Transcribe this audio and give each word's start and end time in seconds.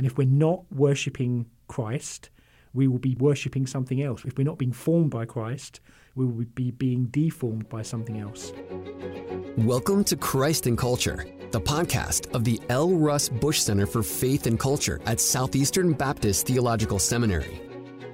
And 0.00 0.06
if 0.06 0.16
we're 0.16 0.26
not 0.26 0.62
worshipping 0.72 1.44
Christ, 1.68 2.30
we 2.72 2.88
will 2.88 2.98
be 2.98 3.16
worshipping 3.16 3.66
something 3.66 4.00
else. 4.00 4.24
If 4.24 4.38
we're 4.38 4.44
not 4.44 4.56
being 4.56 4.72
formed 4.72 5.10
by 5.10 5.26
Christ, 5.26 5.80
we 6.14 6.24
will 6.24 6.46
be 6.54 6.70
being 6.70 7.04
deformed 7.10 7.68
by 7.68 7.82
something 7.82 8.18
else. 8.18 8.50
Welcome 9.58 10.02
to 10.04 10.16
Christ 10.16 10.66
and 10.66 10.78
Culture, 10.78 11.26
the 11.50 11.60
podcast 11.60 12.34
of 12.34 12.44
the 12.44 12.58
L. 12.70 12.94
Russ 12.94 13.28
Bush 13.28 13.60
Center 13.60 13.84
for 13.84 14.02
Faith 14.02 14.46
and 14.46 14.58
Culture 14.58 15.02
at 15.04 15.20
Southeastern 15.20 15.92
Baptist 15.92 16.46
Theological 16.46 16.98
Seminary. 16.98 17.60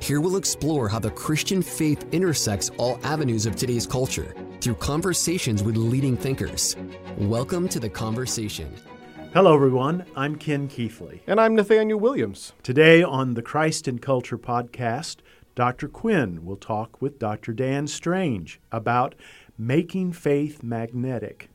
Here 0.00 0.20
we'll 0.20 0.38
explore 0.38 0.88
how 0.88 0.98
the 0.98 1.12
Christian 1.12 1.62
faith 1.62 2.04
intersects 2.10 2.68
all 2.78 2.98
avenues 3.04 3.46
of 3.46 3.54
today's 3.54 3.86
culture 3.86 4.34
through 4.60 4.74
conversations 4.74 5.62
with 5.62 5.76
leading 5.76 6.16
thinkers. 6.16 6.74
Welcome 7.16 7.68
to 7.68 7.78
the 7.78 7.88
conversation. 7.88 8.74
Hello, 9.36 9.54
everyone. 9.54 10.06
I'm 10.16 10.36
Ken 10.36 10.66
Keathley. 10.66 11.20
And 11.26 11.38
I'm 11.38 11.54
Nathaniel 11.54 12.00
Williams. 12.00 12.54
Today 12.62 13.02
on 13.02 13.34
the 13.34 13.42
Christ 13.42 13.86
and 13.86 14.00
Culture 14.00 14.38
podcast, 14.38 15.16
Dr. 15.54 15.88
Quinn 15.88 16.46
will 16.46 16.56
talk 16.56 17.02
with 17.02 17.18
Dr. 17.18 17.52
Dan 17.52 17.86
Strange 17.86 18.62
about 18.72 19.14
making 19.58 20.14
faith 20.14 20.62
magnetic. 20.62 21.50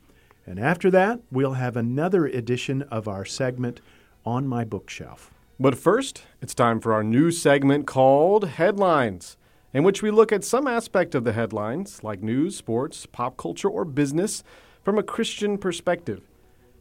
And 0.46 0.60
after 0.60 0.92
that, 0.92 1.22
we'll 1.32 1.54
have 1.54 1.76
another 1.76 2.26
edition 2.26 2.82
of 2.82 3.08
our 3.08 3.24
segment 3.24 3.80
On 4.24 4.46
My 4.46 4.62
Bookshelf. 4.62 5.32
But 5.58 5.76
first, 5.76 6.22
it's 6.40 6.54
time 6.54 6.78
for 6.78 6.92
our 6.92 7.02
new 7.02 7.32
segment 7.32 7.88
called 7.88 8.46
Headlines, 8.46 9.36
in 9.74 9.82
which 9.82 10.02
we 10.02 10.12
look 10.12 10.30
at 10.30 10.44
some 10.44 10.68
aspect 10.68 11.16
of 11.16 11.24
the 11.24 11.32
headlines, 11.32 12.04
like 12.04 12.22
news, 12.22 12.54
sports, 12.54 13.06
pop 13.06 13.36
culture, 13.36 13.68
or 13.68 13.84
business, 13.84 14.44
from 14.84 14.98
a 14.98 15.02
Christian 15.02 15.58
perspective. 15.58 16.22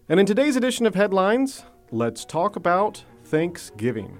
And 0.09 0.19
in 0.19 0.25
today's 0.25 0.55
edition 0.55 0.85
of 0.85 0.95
Headlines, 0.95 1.63
let's 1.91 2.25
talk 2.25 2.55
about 2.55 3.05
Thanksgiving. 3.23 4.17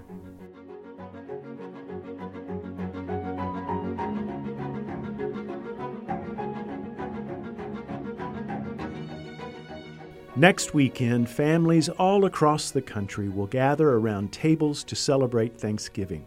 Next 10.34 10.72
weekend, 10.72 11.28
families 11.28 11.88
all 11.88 12.24
across 12.24 12.70
the 12.70 12.80
country 12.80 13.28
will 13.28 13.48
gather 13.48 13.90
around 13.90 14.32
tables 14.32 14.82
to 14.84 14.96
celebrate 14.96 15.58
Thanksgiving. 15.58 16.24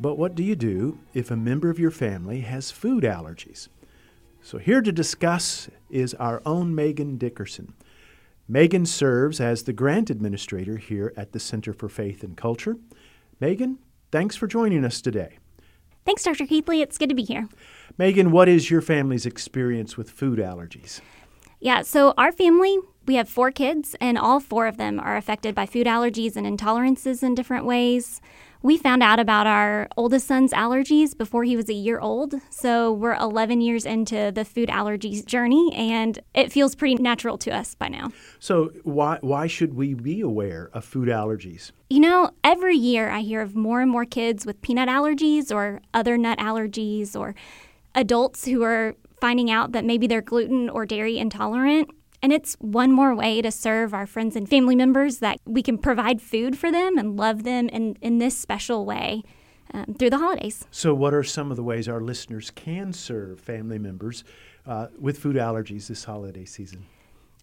But 0.00 0.16
what 0.16 0.34
do 0.34 0.42
you 0.42 0.56
do 0.56 0.98
if 1.12 1.30
a 1.30 1.36
member 1.36 1.70
of 1.70 1.78
your 1.78 1.90
family 1.90 2.40
has 2.40 2.70
food 2.70 3.04
allergies? 3.04 3.68
So, 4.42 4.56
here 4.56 4.80
to 4.80 4.90
discuss 4.90 5.68
is 5.90 6.14
our 6.14 6.40
own 6.46 6.74
Megan 6.74 7.18
Dickerson. 7.18 7.74
Megan 8.50 8.84
serves 8.84 9.40
as 9.40 9.62
the 9.62 9.72
grant 9.72 10.10
administrator 10.10 10.76
here 10.76 11.12
at 11.16 11.30
the 11.30 11.38
Center 11.38 11.72
for 11.72 11.88
Faith 11.88 12.24
and 12.24 12.36
Culture. 12.36 12.76
Megan, 13.38 13.78
thanks 14.10 14.34
for 14.34 14.48
joining 14.48 14.84
us 14.84 15.00
today. 15.00 15.38
Thanks, 16.04 16.24
Dr. 16.24 16.46
Keathley. 16.46 16.82
It's 16.82 16.98
good 16.98 17.10
to 17.10 17.14
be 17.14 17.22
here. 17.22 17.48
Megan, 17.96 18.32
what 18.32 18.48
is 18.48 18.68
your 18.68 18.80
family's 18.80 19.24
experience 19.24 19.96
with 19.96 20.10
food 20.10 20.40
allergies? 20.40 21.00
Yeah, 21.60 21.82
so 21.82 22.12
our 22.18 22.32
family, 22.32 22.76
we 23.06 23.14
have 23.14 23.28
four 23.28 23.52
kids, 23.52 23.94
and 24.00 24.18
all 24.18 24.40
four 24.40 24.66
of 24.66 24.78
them 24.78 24.98
are 24.98 25.16
affected 25.16 25.54
by 25.54 25.66
food 25.66 25.86
allergies 25.86 26.34
and 26.34 26.44
intolerances 26.44 27.22
in 27.22 27.36
different 27.36 27.66
ways. 27.66 28.20
We 28.62 28.76
found 28.76 29.02
out 29.02 29.18
about 29.18 29.46
our 29.46 29.88
oldest 29.96 30.26
son's 30.26 30.52
allergies 30.52 31.16
before 31.16 31.44
he 31.44 31.56
was 31.56 31.70
a 31.70 31.74
year 31.74 31.98
old. 31.98 32.34
So 32.50 32.92
we're 32.92 33.14
11 33.14 33.62
years 33.62 33.86
into 33.86 34.30
the 34.34 34.44
food 34.44 34.68
allergies 34.68 35.24
journey, 35.24 35.72
and 35.74 36.18
it 36.34 36.52
feels 36.52 36.74
pretty 36.74 36.96
natural 36.96 37.38
to 37.38 37.50
us 37.50 37.74
by 37.74 37.88
now. 37.88 38.12
So, 38.38 38.70
why, 38.82 39.18
why 39.22 39.46
should 39.46 39.74
we 39.74 39.94
be 39.94 40.20
aware 40.20 40.68
of 40.74 40.84
food 40.84 41.08
allergies? 41.08 41.72
You 41.88 42.00
know, 42.00 42.30
every 42.44 42.76
year 42.76 43.08
I 43.08 43.20
hear 43.20 43.40
of 43.40 43.56
more 43.56 43.80
and 43.80 43.90
more 43.90 44.04
kids 44.04 44.44
with 44.44 44.60
peanut 44.60 44.90
allergies 44.90 45.54
or 45.54 45.80
other 45.94 46.18
nut 46.18 46.38
allergies, 46.38 47.18
or 47.18 47.34
adults 47.94 48.44
who 48.44 48.62
are 48.62 48.94
finding 49.20 49.50
out 49.50 49.72
that 49.72 49.84
maybe 49.84 50.06
they're 50.06 50.22
gluten 50.22 50.68
or 50.68 50.84
dairy 50.84 51.18
intolerant. 51.18 51.90
And 52.22 52.32
it's 52.32 52.54
one 52.60 52.92
more 52.92 53.14
way 53.14 53.40
to 53.40 53.50
serve 53.50 53.94
our 53.94 54.06
friends 54.06 54.36
and 54.36 54.48
family 54.48 54.76
members 54.76 55.18
that 55.18 55.38
we 55.46 55.62
can 55.62 55.78
provide 55.78 56.20
food 56.20 56.58
for 56.58 56.70
them 56.70 56.98
and 56.98 57.16
love 57.16 57.44
them 57.44 57.68
in, 57.70 57.96
in 58.02 58.18
this 58.18 58.38
special 58.38 58.84
way 58.84 59.22
um, 59.72 59.94
through 59.98 60.10
the 60.10 60.18
holidays. 60.18 60.66
So, 60.70 60.92
what 60.92 61.14
are 61.14 61.22
some 61.22 61.50
of 61.50 61.56
the 61.56 61.62
ways 61.62 61.88
our 61.88 62.00
listeners 62.00 62.50
can 62.50 62.92
serve 62.92 63.40
family 63.40 63.78
members 63.78 64.24
uh, 64.66 64.88
with 64.98 65.18
food 65.18 65.36
allergies 65.36 65.86
this 65.86 66.04
holiday 66.04 66.44
season? 66.44 66.86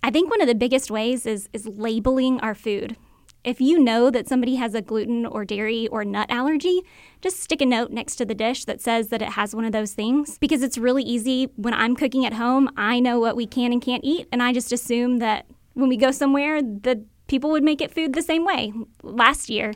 I 0.03 0.11
think 0.11 0.29
one 0.29 0.41
of 0.41 0.47
the 0.47 0.55
biggest 0.55 0.91
ways 0.91 1.25
is, 1.25 1.49
is 1.53 1.65
labeling 1.65 2.39
our 2.41 2.53
food. 2.53 2.97
If 3.43 3.61
you 3.61 3.79
know 3.79 4.09
that 4.09 4.27
somebody 4.27 4.55
has 4.55 4.73
a 4.73 4.81
gluten 4.81 5.25
or 5.25 5.45
dairy 5.45 5.87
or 5.87 6.03
nut 6.03 6.29
allergy, 6.29 6.81
just 7.21 7.39
stick 7.39 7.61
a 7.61 7.65
note 7.65 7.91
next 7.91 8.17
to 8.17 8.25
the 8.25 8.35
dish 8.35 8.65
that 8.65 8.81
says 8.81 9.07
that 9.09 9.21
it 9.21 9.29
has 9.29 9.55
one 9.55 9.65
of 9.65 9.71
those 9.71 9.93
things 9.93 10.37
because 10.37 10.61
it's 10.63 10.77
really 10.77 11.03
easy. 11.03 11.45
When 11.55 11.73
I'm 11.73 11.95
cooking 11.95 12.25
at 12.25 12.33
home, 12.33 12.69
I 12.75 12.99
know 12.99 13.19
what 13.19 13.35
we 13.35 13.45
can 13.45 13.71
and 13.71 13.81
can't 13.81 14.03
eat, 14.03 14.27
and 14.31 14.43
I 14.43 14.51
just 14.51 14.71
assume 14.71 15.19
that 15.19 15.45
when 15.73 15.89
we 15.89 15.97
go 15.97 16.11
somewhere, 16.11 16.61
the 16.61 17.05
people 17.27 17.51
would 17.51 17.63
make 17.63 17.81
it 17.81 17.93
food 17.93 18.13
the 18.13 18.21
same 18.21 18.45
way. 18.45 18.73
Last 19.03 19.49
year, 19.49 19.73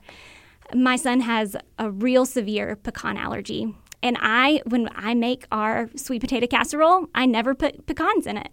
my 0.74 0.96
son 0.96 1.22
has 1.22 1.56
a 1.78 1.92
real 1.92 2.26
severe 2.26 2.76
pecan 2.76 3.18
allergy. 3.18 3.76
And 4.04 4.18
I, 4.20 4.62
when 4.66 4.90
I 4.96 5.14
make 5.14 5.46
our 5.52 5.90
sweet 5.96 6.22
potato 6.22 6.48
casserole, 6.48 7.08
I 7.14 7.26
never 7.26 7.54
put 7.54 7.86
pecans 7.86 8.26
in 8.26 8.38
it. 8.38 8.50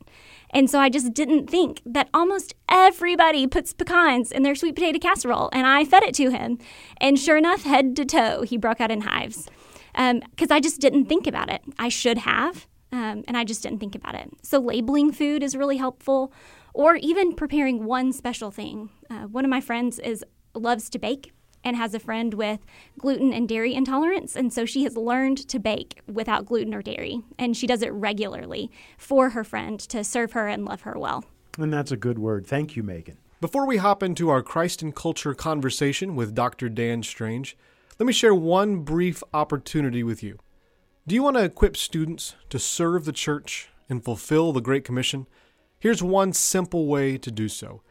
And 0.50 0.70
so 0.70 0.78
I 0.78 0.88
just 0.88 1.12
didn't 1.12 1.48
think 1.48 1.82
that 1.84 2.08
almost 2.14 2.54
everybody 2.68 3.46
puts 3.46 3.72
pecans 3.72 4.32
in 4.32 4.42
their 4.42 4.54
sweet 4.54 4.74
potato 4.74 4.98
casserole. 4.98 5.50
And 5.52 5.66
I 5.66 5.84
fed 5.84 6.02
it 6.02 6.14
to 6.14 6.30
him. 6.30 6.58
And 6.98 7.18
sure 7.18 7.36
enough, 7.36 7.64
head 7.64 7.94
to 7.96 8.04
toe, 8.04 8.42
he 8.42 8.56
broke 8.56 8.80
out 8.80 8.90
in 8.90 9.02
hives. 9.02 9.48
Because 9.92 10.50
um, 10.50 10.56
I 10.56 10.60
just 10.60 10.80
didn't 10.80 11.06
think 11.06 11.26
about 11.26 11.50
it. 11.50 11.62
I 11.78 11.88
should 11.88 12.18
have, 12.18 12.66
um, 12.92 13.24
and 13.26 13.36
I 13.36 13.44
just 13.44 13.62
didn't 13.62 13.80
think 13.80 13.94
about 13.94 14.14
it. 14.14 14.30
So 14.42 14.58
labeling 14.58 15.12
food 15.12 15.42
is 15.42 15.56
really 15.56 15.76
helpful, 15.76 16.32
or 16.72 16.96
even 16.96 17.34
preparing 17.34 17.84
one 17.84 18.12
special 18.12 18.50
thing. 18.50 18.90
Uh, 19.10 19.22
one 19.22 19.44
of 19.44 19.50
my 19.50 19.60
friends 19.60 19.98
is 19.98 20.24
loves 20.54 20.88
to 20.90 20.98
bake 20.98 21.32
and 21.64 21.76
has 21.76 21.94
a 21.94 22.00
friend 22.00 22.34
with 22.34 22.60
gluten 22.98 23.32
and 23.32 23.48
dairy 23.48 23.74
intolerance. 23.74 24.36
And 24.36 24.52
so 24.52 24.64
she 24.64 24.84
has 24.84 24.96
learned 24.96 25.48
to 25.48 25.58
bake 25.58 26.00
without 26.06 26.46
gluten 26.46 26.74
or 26.74 26.82
dairy. 26.82 27.22
And 27.38 27.56
she 27.56 27.66
does 27.66 27.82
it 27.82 27.92
regularly 27.92 28.70
for 28.96 29.30
her 29.30 29.44
friend 29.44 29.78
to 29.80 30.04
serve 30.04 30.32
her 30.32 30.48
and 30.48 30.64
love 30.64 30.82
her 30.82 30.98
well. 30.98 31.24
And 31.58 31.72
that's 31.72 31.92
a 31.92 31.96
good 31.96 32.18
word. 32.18 32.46
Thank 32.46 32.76
you, 32.76 32.82
Megan. 32.82 33.18
Before 33.40 33.66
we 33.66 33.76
hop 33.76 34.02
into 34.02 34.30
our 34.30 34.42
Christ 34.42 34.82
and 34.82 34.94
Culture 34.94 35.34
conversation 35.34 36.16
with 36.16 36.34
Dr. 36.34 36.68
Dan 36.68 37.02
Strange, 37.02 37.56
let 37.98 38.06
me 38.06 38.12
share 38.12 38.34
one 38.34 38.80
brief 38.80 39.22
opportunity 39.34 40.02
with 40.02 40.22
you. 40.22 40.38
Do 41.06 41.14
you 41.14 41.22
want 41.22 41.36
to 41.36 41.44
equip 41.44 41.76
students 41.76 42.34
to 42.50 42.58
serve 42.58 43.04
the 43.04 43.12
church 43.12 43.70
and 43.88 44.04
fulfill 44.04 44.52
the 44.52 44.60
Great 44.60 44.84
Commission? 44.84 45.26
Here's 45.78 46.02
one 46.02 46.32
simple 46.32 46.86
way 46.86 47.16
to 47.18 47.30
do 47.30 47.48
so 47.48 47.82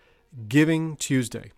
Giving 0.47 0.97
Tuesday. 0.97 1.51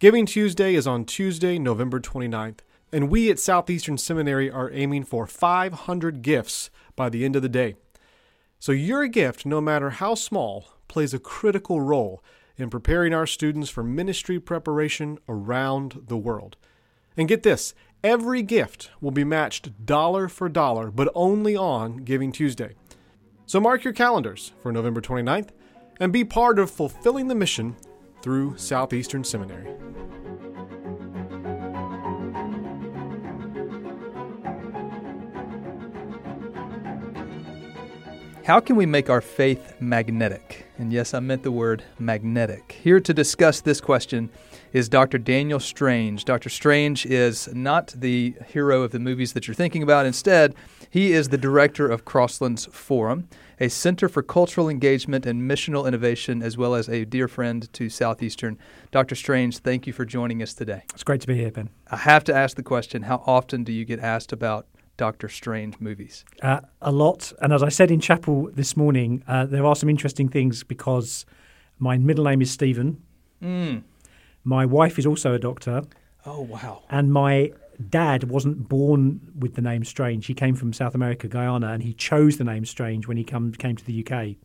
Giving 0.00 0.24
Tuesday 0.24 0.76
is 0.76 0.86
on 0.86 1.04
Tuesday, 1.04 1.58
November 1.58 2.00
29th, 2.00 2.60
and 2.90 3.10
we 3.10 3.30
at 3.30 3.38
Southeastern 3.38 3.98
Seminary 3.98 4.50
are 4.50 4.72
aiming 4.72 5.04
for 5.04 5.26
500 5.26 6.22
gifts 6.22 6.70
by 6.96 7.10
the 7.10 7.22
end 7.22 7.36
of 7.36 7.42
the 7.42 7.50
day. 7.50 7.74
So, 8.58 8.72
your 8.72 9.06
gift, 9.08 9.44
no 9.44 9.60
matter 9.60 9.90
how 9.90 10.14
small, 10.14 10.68
plays 10.88 11.12
a 11.12 11.18
critical 11.18 11.82
role 11.82 12.24
in 12.56 12.70
preparing 12.70 13.12
our 13.12 13.26
students 13.26 13.68
for 13.68 13.82
ministry 13.82 14.40
preparation 14.40 15.18
around 15.28 16.06
the 16.06 16.16
world. 16.16 16.56
And 17.14 17.28
get 17.28 17.42
this 17.42 17.74
every 18.02 18.40
gift 18.40 18.90
will 19.02 19.10
be 19.10 19.22
matched 19.22 19.84
dollar 19.84 20.28
for 20.28 20.48
dollar, 20.48 20.90
but 20.90 21.12
only 21.14 21.58
on 21.58 21.98
Giving 21.98 22.32
Tuesday. 22.32 22.74
So, 23.44 23.60
mark 23.60 23.84
your 23.84 23.92
calendars 23.92 24.52
for 24.62 24.72
November 24.72 25.02
29th 25.02 25.50
and 26.00 26.10
be 26.10 26.24
part 26.24 26.58
of 26.58 26.70
fulfilling 26.70 27.28
the 27.28 27.34
mission 27.34 27.76
through 28.22 28.56
Southeastern 28.56 29.24
Seminary. 29.24 29.70
How 38.50 38.58
can 38.58 38.74
we 38.74 38.84
make 38.84 39.08
our 39.08 39.20
faith 39.20 39.74
magnetic? 39.80 40.66
And 40.76 40.92
yes, 40.92 41.14
I 41.14 41.20
meant 41.20 41.44
the 41.44 41.52
word 41.52 41.84
magnetic. 42.00 42.72
Here 42.82 42.98
to 42.98 43.14
discuss 43.14 43.60
this 43.60 43.80
question 43.80 44.28
is 44.72 44.88
Dr. 44.88 45.18
Daniel 45.18 45.60
Strange. 45.60 46.24
Dr. 46.24 46.48
Strange 46.48 47.06
is 47.06 47.48
not 47.54 47.94
the 47.96 48.34
hero 48.48 48.82
of 48.82 48.90
the 48.90 48.98
movies 48.98 49.34
that 49.34 49.46
you're 49.46 49.54
thinking 49.54 49.84
about. 49.84 50.04
Instead, 50.04 50.56
he 50.90 51.12
is 51.12 51.28
the 51.28 51.38
director 51.38 51.88
of 51.88 52.04
Crosslands 52.04 52.66
Forum, 52.72 53.28
a 53.60 53.68
center 53.68 54.08
for 54.08 54.22
cultural 54.22 54.68
engagement 54.68 55.26
and 55.26 55.42
missional 55.42 55.86
innovation, 55.86 56.42
as 56.42 56.56
well 56.56 56.74
as 56.74 56.88
a 56.88 57.04
dear 57.04 57.28
friend 57.28 57.70
to 57.74 57.90
Southeastern. 57.90 58.58
Dr. 58.90 59.14
Strange, 59.14 59.58
thank 59.58 59.86
you 59.86 59.92
for 59.92 60.06
joining 60.06 60.42
us 60.42 60.54
today. 60.54 60.82
It's 60.94 61.04
great 61.04 61.20
to 61.20 61.26
be 61.26 61.36
here, 61.36 61.50
Ben. 61.50 61.68
I 61.90 61.98
have 61.98 62.24
to 62.24 62.34
ask 62.34 62.56
the 62.56 62.62
question 62.62 63.02
how 63.02 63.22
often 63.26 63.62
do 63.62 63.72
you 63.72 63.84
get 63.84 64.00
asked 64.00 64.32
about 64.32 64.66
Doctor 64.96 65.28
Strange 65.28 65.78
movies? 65.78 66.24
Uh, 66.42 66.60
a 66.80 66.90
lot. 66.90 67.32
And 67.42 67.52
as 67.52 67.62
I 67.62 67.68
said 67.68 67.90
in 67.90 68.00
chapel 68.00 68.50
this 68.52 68.76
morning, 68.76 69.22
uh, 69.28 69.44
there 69.44 69.66
are 69.66 69.76
some 69.76 69.90
interesting 69.90 70.28
things 70.28 70.64
because 70.64 71.26
my 71.78 71.98
middle 71.98 72.24
name 72.24 72.40
is 72.40 72.50
Stephen. 72.50 73.02
Mm. 73.42 73.82
My 74.42 74.64
wife 74.64 74.98
is 74.98 75.04
also 75.04 75.34
a 75.34 75.38
doctor. 75.38 75.82
Oh, 76.24 76.40
wow. 76.42 76.82
And 76.88 77.12
my 77.12 77.52
dad 77.88 78.24
wasn't 78.24 78.68
born 78.68 79.20
with 79.38 79.54
the 79.54 79.62
name 79.62 79.84
Strange. 79.84 80.26
He 80.26 80.34
came 80.34 80.54
from 80.54 80.72
South 80.72 80.94
America, 80.94 81.28
Guyana, 81.28 81.68
and 81.68 81.82
he 81.82 81.92
chose 81.94 82.36
the 82.36 82.44
name 82.44 82.64
Strange 82.64 83.06
when 83.06 83.16
he 83.16 83.24
come, 83.24 83.52
came 83.52 83.76
to 83.76 83.84
the 83.84 84.06
UK. 84.06 84.36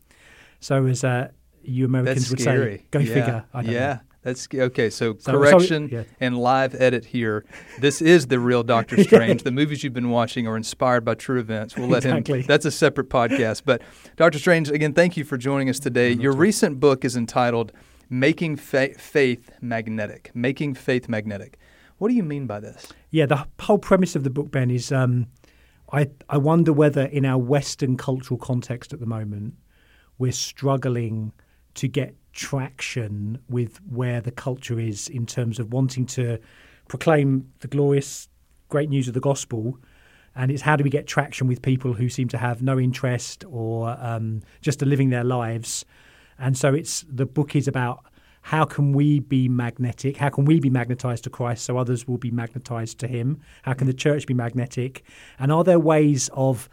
So, 0.59 0.85
as 0.85 1.03
uh, 1.03 1.29
you 1.63 1.85
Americans 1.85 2.29
would 2.29 2.39
say, 2.39 2.85
go 2.91 2.99
yeah. 2.99 3.13
figure. 3.13 3.45
I 3.53 3.61
don't 3.61 3.71
yeah. 3.71 3.93
know. 3.93 3.99
That's 4.23 4.47
okay. 4.51 4.89
So, 4.89 5.15
So- 5.19 5.33
correction 5.33 5.87
so- 5.89 5.97
yeah. 5.97 6.03
and 6.19 6.37
live 6.37 6.73
edit 6.81 7.05
here. 7.05 7.45
This 7.79 8.01
is 8.01 8.25
the 8.27 8.39
real 8.39 8.63
Doctor 8.63 9.03
Strange. 9.03 9.43
the 9.43 9.51
movies 9.51 9.83
you've 9.83 9.93
been 9.93 10.09
watching 10.09 10.47
are 10.47 10.57
inspired 10.57 11.05
by 11.05 11.13
true 11.13 11.39
events. 11.39 11.75
We'll 11.75 11.87
let 11.89 12.05
Exactly. 12.05 12.39
him. 12.39 12.47
That's 12.47 12.65
a 12.65 12.71
separate 12.71 13.09
podcast. 13.09 13.61
But 13.65 13.83
Doctor 14.15 14.39
Strange, 14.39 14.69
again, 14.71 14.93
thank 14.93 15.15
you 15.15 15.23
for 15.23 15.37
joining 15.37 15.69
us 15.69 15.77
today. 15.77 16.11
Your 16.11 16.33
recent 16.33 16.79
book 16.79 17.05
is 17.05 17.15
entitled 17.15 17.71
"Making 18.09 18.55
Fa- 18.55 18.95
Faith 18.97 19.51
Magnetic." 19.61 20.31
Making 20.33 20.73
Faith 20.73 21.07
Magnetic. 21.07 21.59
What 21.99 22.07
do 22.09 22.15
you 22.15 22.23
mean 22.23 22.47
by 22.47 22.59
this? 22.59 22.87
Yeah, 23.15 23.27
the 23.27 23.47
whole 23.61 23.77
premise 23.77 24.17
of 24.17 24.25
the 24.25 24.29
book, 24.29 24.51
Ben, 24.51 24.69
is 24.69 24.91
um, 24.91 25.27
I 25.89 26.09
I 26.27 26.35
wonder 26.35 26.73
whether 26.73 27.03
in 27.03 27.23
our 27.23 27.37
Western 27.37 27.95
cultural 27.95 28.37
context 28.37 28.91
at 28.91 28.99
the 28.99 29.05
moment 29.05 29.53
we're 30.17 30.33
struggling 30.33 31.31
to 31.75 31.87
get 31.87 32.13
traction 32.33 33.39
with 33.47 33.79
where 33.89 34.19
the 34.19 34.31
culture 34.31 34.77
is 34.81 35.07
in 35.07 35.25
terms 35.25 35.59
of 35.59 35.71
wanting 35.71 36.05
to 36.07 36.39
proclaim 36.89 37.49
the 37.59 37.69
glorious 37.69 38.27
great 38.67 38.89
news 38.89 39.07
of 39.07 39.13
the 39.13 39.21
gospel. 39.21 39.79
And 40.35 40.51
it's 40.51 40.63
how 40.63 40.75
do 40.75 40.83
we 40.83 40.89
get 40.89 41.07
traction 41.07 41.47
with 41.47 41.61
people 41.61 41.93
who 41.93 42.09
seem 42.09 42.27
to 42.27 42.37
have 42.37 42.61
no 42.61 42.77
interest 42.77 43.45
or 43.47 43.95
um, 43.97 44.41
just 44.59 44.83
are 44.83 44.87
living 44.87 45.09
their 45.09 45.23
lives. 45.23 45.85
And 46.37 46.57
so 46.57 46.73
it's 46.73 47.05
the 47.07 47.25
book 47.25 47.55
is 47.55 47.69
about 47.69 48.03
how 48.45 48.63
can 48.63 48.93
we 48.93 49.21
be 49.21 49.49
magnetic? 49.49 50.17
How 50.17 50.29
can 50.29 50.45
we 50.45 50.59
be 50.59 50.69
magnetized 50.69 51.23
to 51.23 51.31
Christ 51.31 51.65
so 51.65 51.79
others 51.79 52.07
will 52.07 52.19
be 52.19 52.29
magnetized 52.29 52.99
to 52.99 53.07
Him? 53.07 53.39
How 53.63 53.73
can 53.73 53.87
the 53.87 53.93
church 53.93 54.27
be 54.27 54.35
magnetic? 54.35 55.03
And 55.39 55.51
are 55.51 55.63
there 55.63 55.79
ways 55.79 56.29
of 56.31 56.69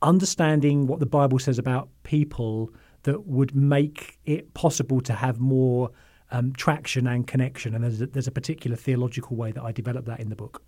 understanding 0.00 0.86
what 0.86 1.00
the 1.00 1.06
Bible 1.06 1.40
says 1.40 1.58
about 1.58 1.88
people 2.04 2.70
that 3.02 3.26
would 3.26 3.52
make 3.52 4.20
it 4.26 4.54
possible 4.54 5.00
to 5.00 5.12
have 5.12 5.40
more 5.40 5.90
um, 6.30 6.52
traction 6.52 7.08
and 7.08 7.26
connection? 7.26 7.74
And 7.74 7.82
there's 7.82 8.00
a, 8.00 8.06
there's 8.06 8.28
a 8.28 8.32
particular 8.32 8.76
theological 8.76 9.36
way 9.36 9.50
that 9.50 9.64
I 9.64 9.72
develop 9.72 10.04
that 10.04 10.20
in 10.20 10.28
the 10.28 10.36
book. 10.36 10.62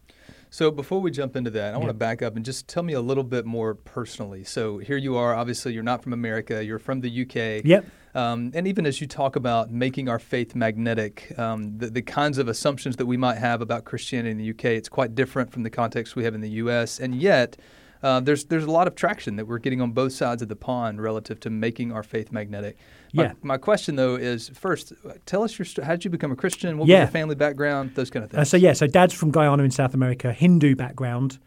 So 0.50 0.72
before 0.72 1.00
we 1.00 1.12
jump 1.12 1.36
into 1.36 1.50
that, 1.50 1.74
I 1.74 1.76
want 1.76 1.90
to 1.90 1.94
back 1.94 2.22
up 2.22 2.34
and 2.34 2.44
just 2.44 2.66
tell 2.66 2.82
me 2.82 2.94
a 2.94 3.00
little 3.00 3.22
bit 3.22 3.46
more 3.46 3.76
personally. 3.76 4.42
So 4.42 4.78
here 4.78 4.96
you 4.96 5.16
are. 5.16 5.32
Obviously, 5.32 5.74
you're 5.74 5.84
not 5.84 6.02
from 6.02 6.12
America. 6.12 6.64
You're 6.64 6.80
from 6.80 7.02
the 7.02 7.22
UK. 7.22 7.64
Yep. 7.64 7.86
Um, 8.14 8.50
and 8.54 8.66
even 8.66 8.86
as 8.86 9.00
you 9.00 9.06
talk 9.06 9.36
about 9.36 9.70
making 9.70 10.08
our 10.08 10.18
faith 10.18 10.54
magnetic, 10.54 11.32
um, 11.38 11.78
the, 11.78 11.88
the 11.90 12.02
kinds 12.02 12.38
of 12.38 12.48
assumptions 12.48 12.96
that 12.96 13.06
we 13.06 13.16
might 13.16 13.38
have 13.38 13.60
about 13.62 13.84
Christianity 13.84 14.30
in 14.32 14.38
the 14.38 14.50
UK, 14.50 14.64
it's 14.76 14.88
quite 14.88 15.14
different 15.14 15.52
from 15.52 15.62
the 15.62 15.70
context 15.70 16.16
we 16.16 16.24
have 16.24 16.34
in 16.34 16.40
the 16.40 16.50
US. 16.50 16.98
And 16.98 17.14
yet, 17.14 17.56
uh, 18.02 18.18
there's 18.18 18.46
there's 18.46 18.64
a 18.64 18.70
lot 18.70 18.86
of 18.86 18.94
traction 18.94 19.36
that 19.36 19.46
we're 19.46 19.58
getting 19.58 19.80
on 19.82 19.92
both 19.92 20.12
sides 20.14 20.40
of 20.42 20.48
the 20.48 20.56
pond 20.56 21.00
relative 21.02 21.38
to 21.40 21.50
making 21.50 21.92
our 21.92 22.02
faith 22.02 22.32
magnetic. 22.32 22.78
My, 23.12 23.24
Yeah. 23.24 23.32
my 23.42 23.58
question 23.58 23.94
though 23.94 24.16
is 24.16 24.48
first, 24.54 24.94
tell 25.26 25.42
us 25.44 25.58
your 25.58 25.66
st- 25.66 25.84
how 25.86 25.92
did 25.92 26.04
you 26.06 26.10
become 26.10 26.32
a 26.32 26.36
Christian? 26.36 26.78
What 26.78 26.88
Yeah. 26.88 27.00
was 27.00 27.08
your 27.08 27.12
family 27.12 27.34
background? 27.34 27.92
Those 27.94 28.08
kind 28.10 28.24
of 28.24 28.30
things. 28.30 28.40
Uh, 28.40 28.44
so 28.44 28.56
yeah, 28.56 28.72
so 28.72 28.86
dad's 28.86 29.12
from 29.12 29.30
Guyana 29.30 29.62
in 29.64 29.70
South 29.70 29.92
America, 29.92 30.32
Hindu 30.32 30.74
background, 30.76 31.38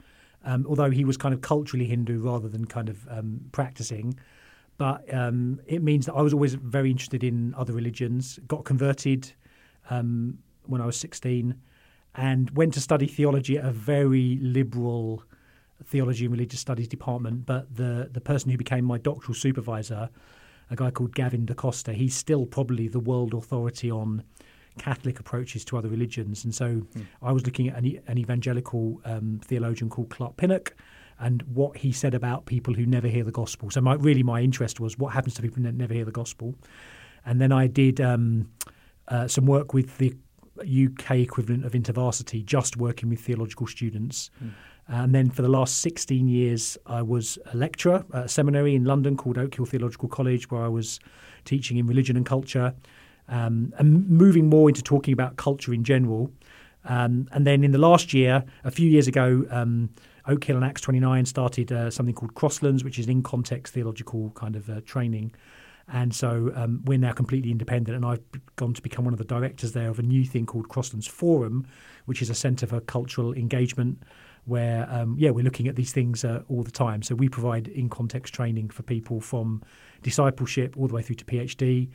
um, 0.46 0.66
although 0.70 0.92
he 0.92 1.04
was 1.04 1.18
kind 1.18 1.34
of 1.34 1.42
culturally 1.42 1.86
Hindu 1.86 2.20
rather 2.20 2.48
than 2.48 2.66
kind 2.66 2.88
of 2.88 3.06
um, 3.10 3.42
practicing. 3.52 4.16
But 4.84 5.14
um, 5.14 5.62
it 5.66 5.82
means 5.82 6.08
that 6.08 6.14
I 6.14 6.22
was 6.22 6.34
always 6.34 6.56
very 6.56 6.92
interested 6.92 7.24
in 7.24 7.56
other 7.56 7.72
religions. 7.72 8.38
Got 8.50 8.66
converted 8.66 9.32
um, 9.90 10.40
when 10.66 10.82
I 10.82 10.86
was 10.86 10.98
16 10.98 11.56
and 12.16 12.50
went 12.50 12.74
to 12.74 12.82
study 12.82 13.08
theology 13.08 13.58
at 13.58 13.64
a 13.64 13.72
very 13.72 14.38
liberal 14.42 15.24
theology 15.86 16.26
and 16.26 16.34
religious 16.34 16.60
studies 16.60 16.90
department. 16.90 17.46
But 17.46 17.74
the, 17.74 18.10
the 18.12 18.20
person 18.20 18.52
who 18.52 18.58
became 18.58 18.84
my 18.84 18.98
doctoral 18.98 19.36
supervisor, 19.36 20.10
a 20.70 20.76
guy 20.76 20.92
called 20.92 21.16
Gavin 21.16 21.46
D'Costa, 21.46 21.94
he's 21.94 22.14
still 22.14 22.46
probably 22.46 22.90
the 22.90 23.00
world 23.00 23.34
authority 23.34 23.90
on 23.90 24.26
Catholic 24.80 25.18
approaches 25.18 25.64
to 25.64 25.78
other 25.78 25.88
religions. 25.88 26.44
And 26.44 26.54
so 26.54 26.82
I 27.22 27.32
was 27.32 27.46
looking 27.46 27.70
at 27.70 27.78
an, 27.78 28.02
an 28.08 28.18
evangelical 28.18 29.00
um, 29.06 29.40
theologian 29.46 29.90
called 29.90 30.10
Clark 30.10 30.36
Pinnock 30.36 30.76
and 31.24 31.42
what 31.44 31.78
he 31.78 31.94
said 31.94 32.14
about 32.14 32.46
people 32.46 32.74
who 32.74 32.86
never 32.86 33.08
hear 33.08 33.24
the 33.24 33.32
gospel. 33.32 33.70
So 33.70 33.80
my, 33.80 33.94
really 33.94 34.24
my 34.24 34.42
interest 34.42 34.82
was 34.82 34.98
what 34.98 35.14
happens 35.14 35.36
to 35.36 35.42
people 35.42 35.64
who 35.64 35.72
never 35.72 35.94
hear 35.94 36.04
the 36.04 36.12
gospel. 36.12 36.54
And 37.26 37.40
then 37.40 37.54
I 37.54 37.68
did 37.68 38.02
um, 38.02 38.50
uh, 39.08 39.30
some 39.30 39.46
work 39.46 39.74
with 39.74 39.98
the 40.00 40.14
UK 40.60 41.12
equivalent 41.12 41.66
of 41.66 41.72
InterVarsity, 41.72 42.44
just 42.44 42.76
working 42.76 43.10
with 43.10 43.22
theological 43.22 43.68
students. 43.68 44.32
And 44.90 45.16
then 45.16 45.30
for 45.30 45.42
the 45.42 45.48
last 45.48 45.80
16 45.80 46.28
years, 46.28 46.78
I 46.86 47.02
was 47.02 47.40
a 47.54 47.56
lecturer 47.56 48.04
at 48.14 48.26
a 48.26 48.28
seminary 48.28 48.76
in 48.76 48.84
London 48.84 49.16
called 49.16 49.38
Oak 49.38 49.56
Hill 49.56 49.66
Theological 49.66 50.10
College, 50.10 50.52
where 50.52 50.62
I 50.62 50.68
was 50.68 51.00
teaching 51.46 51.78
in 51.78 51.88
religion 51.88 52.18
and 52.18 52.26
culture 52.26 52.74
um, 53.30 53.74
and 53.78 54.10
moving 54.10 54.50
more 54.50 54.68
into 54.68 54.84
talking 54.84 55.14
about 55.14 55.38
culture 55.38 55.74
in 55.74 55.86
general. 55.86 56.32
Um, 56.84 57.30
and 57.32 57.48
then 57.48 57.64
in 57.64 57.72
the 57.72 57.78
last 57.78 58.14
year, 58.14 58.44
a 58.66 58.72
few 58.72 58.90
years 58.90 59.08
ago, 59.08 59.46
um, 59.50 59.90
Oak 60.28 60.44
Hill 60.44 60.56
and 60.56 60.66
Acts 60.66 60.82
29 60.82 61.26
started 61.26 61.72
uh, 61.72 61.90
something 61.92 62.16
called 62.16 62.34
Crosslands, 62.34 62.84
which 62.84 63.00
is 63.00 63.08
in 63.08 63.24
context 63.24 63.74
theological 63.74 64.32
kind 64.32 64.56
of 64.56 64.70
uh, 64.70 64.82
training. 64.86 65.34
And 65.92 66.16
so 66.16 66.52
um, 66.56 66.82
we're 66.86 66.98
now 66.98 67.12
completely 67.12 67.52
independent, 67.52 67.96
and 67.96 68.06
I've 68.06 68.24
gone 68.56 68.74
to 68.74 68.82
become 68.82 69.04
one 69.04 69.14
of 69.14 69.18
the 69.18 69.26
directors 69.26 69.74
there 69.74 69.90
of 69.90 70.00
a 70.00 70.04
new 70.04 70.24
thing 70.24 70.46
called 70.46 70.70
Crosslands 70.70 71.10
Forum, 71.10 71.68
which 72.06 72.22
is 72.22 72.30
a 72.30 72.36
centre 72.36 72.66
for 72.66 72.80
cultural 72.80 73.34
engagement, 73.34 74.02
where 74.46 74.88
um, 74.90 75.16
yeah 75.18 75.30
we're 75.30 75.44
looking 75.44 75.68
at 75.68 75.76
these 75.76 75.92
things 75.92 76.24
uh, 76.24 76.42
all 76.48 76.64
the 76.64 76.72
time. 76.72 77.02
So 77.02 77.16
we 77.16 77.28
provide 77.28 77.68
in 77.68 77.90
context 77.90 78.34
training 78.34 78.70
for 78.70 78.84
people 78.84 79.20
from 79.20 79.62
discipleship 80.04 80.76
all 80.78 80.88
the 80.88 80.94
way 80.94 81.02
through 81.02 81.18
to 81.18 81.26
PhD. 81.26 81.90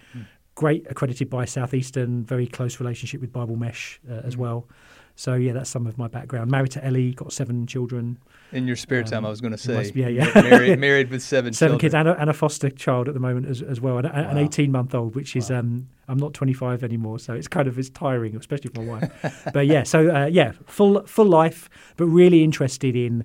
Great, 0.54 0.86
accredited 0.90 1.30
by 1.30 1.44
Southeastern, 1.44 2.24
very 2.24 2.46
close 2.46 2.80
relationship 2.80 3.20
with 3.20 3.32
BibleMesh 3.32 3.98
uh, 4.10 4.26
as 4.26 4.36
well. 4.36 4.68
So 5.18 5.34
yeah, 5.34 5.52
that's 5.52 5.68
some 5.68 5.88
of 5.88 5.98
my 5.98 6.06
background. 6.06 6.48
Married 6.48 6.70
to 6.70 6.84
Ellie, 6.84 7.12
got 7.12 7.32
seven 7.32 7.66
children, 7.66 8.18
In 8.52 8.68
your 8.68 8.76
spare 8.76 9.02
time, 9.02 9.18
Um, 9.18 9.26
I 9.26 9.30
was 9.30 9.40
going 9.40 9.50
to 9.50 9.58
say, 9.58 9.74
must 9.74 9.96
yeah, 9.96 10.06
yeah. 10.06 10.30
married, 10.36 10.78
married 10.78 11.10
with 11.10 11.24
seven, 11.24 11.52
seven 11.52 11.72
children. 11.72 11.80
kids 11.80 11.94
and 11.94 12.06
a, 12.06 12.20
and 12.20 12.30
a 12.30 12.32
foster 12.32 12.70
child 12.70 13.08
at 13.08 13.14
the 13.14 13.20
moment 13.20 13.46
as, 13.46 13.60
as 13.60 13.80
well, 13.80 13.98
and 13.98 14.06
a, 14.06 14.14
an 14.14 14.38
18 14.38 14.70
month 14.70 14.94
old, 14.94 15.16
which 15.16 15.34
is 15.34 15.50
um, 15.50 15.88
I'm 16.06 16.18
not 16.18 16.34
25 16.34 16.84
anymore, 16.84 17.18
so 17.18 17.34
it's 17.34 17.48
kind 17.48 17.66
of 17.66 17.76
it's 17.80 17.90
tiring, 17.90 18.36
especially 18.36 18.70
for 18.72 18.82
my 18.82 19.00
wife. 19.00 19.48
but 19.52 19.66
yeah, 19.66 19.82
so 19.82 20.08
uh, 20.08 20.26
yeah, 20.26 20.52
full 20.66 21.02
full 21.04 21.26
life, 21.26 21.68
but 21.96 22.06
really 22.06 22.44
interested 22.44 22.94
in 22.94 23.24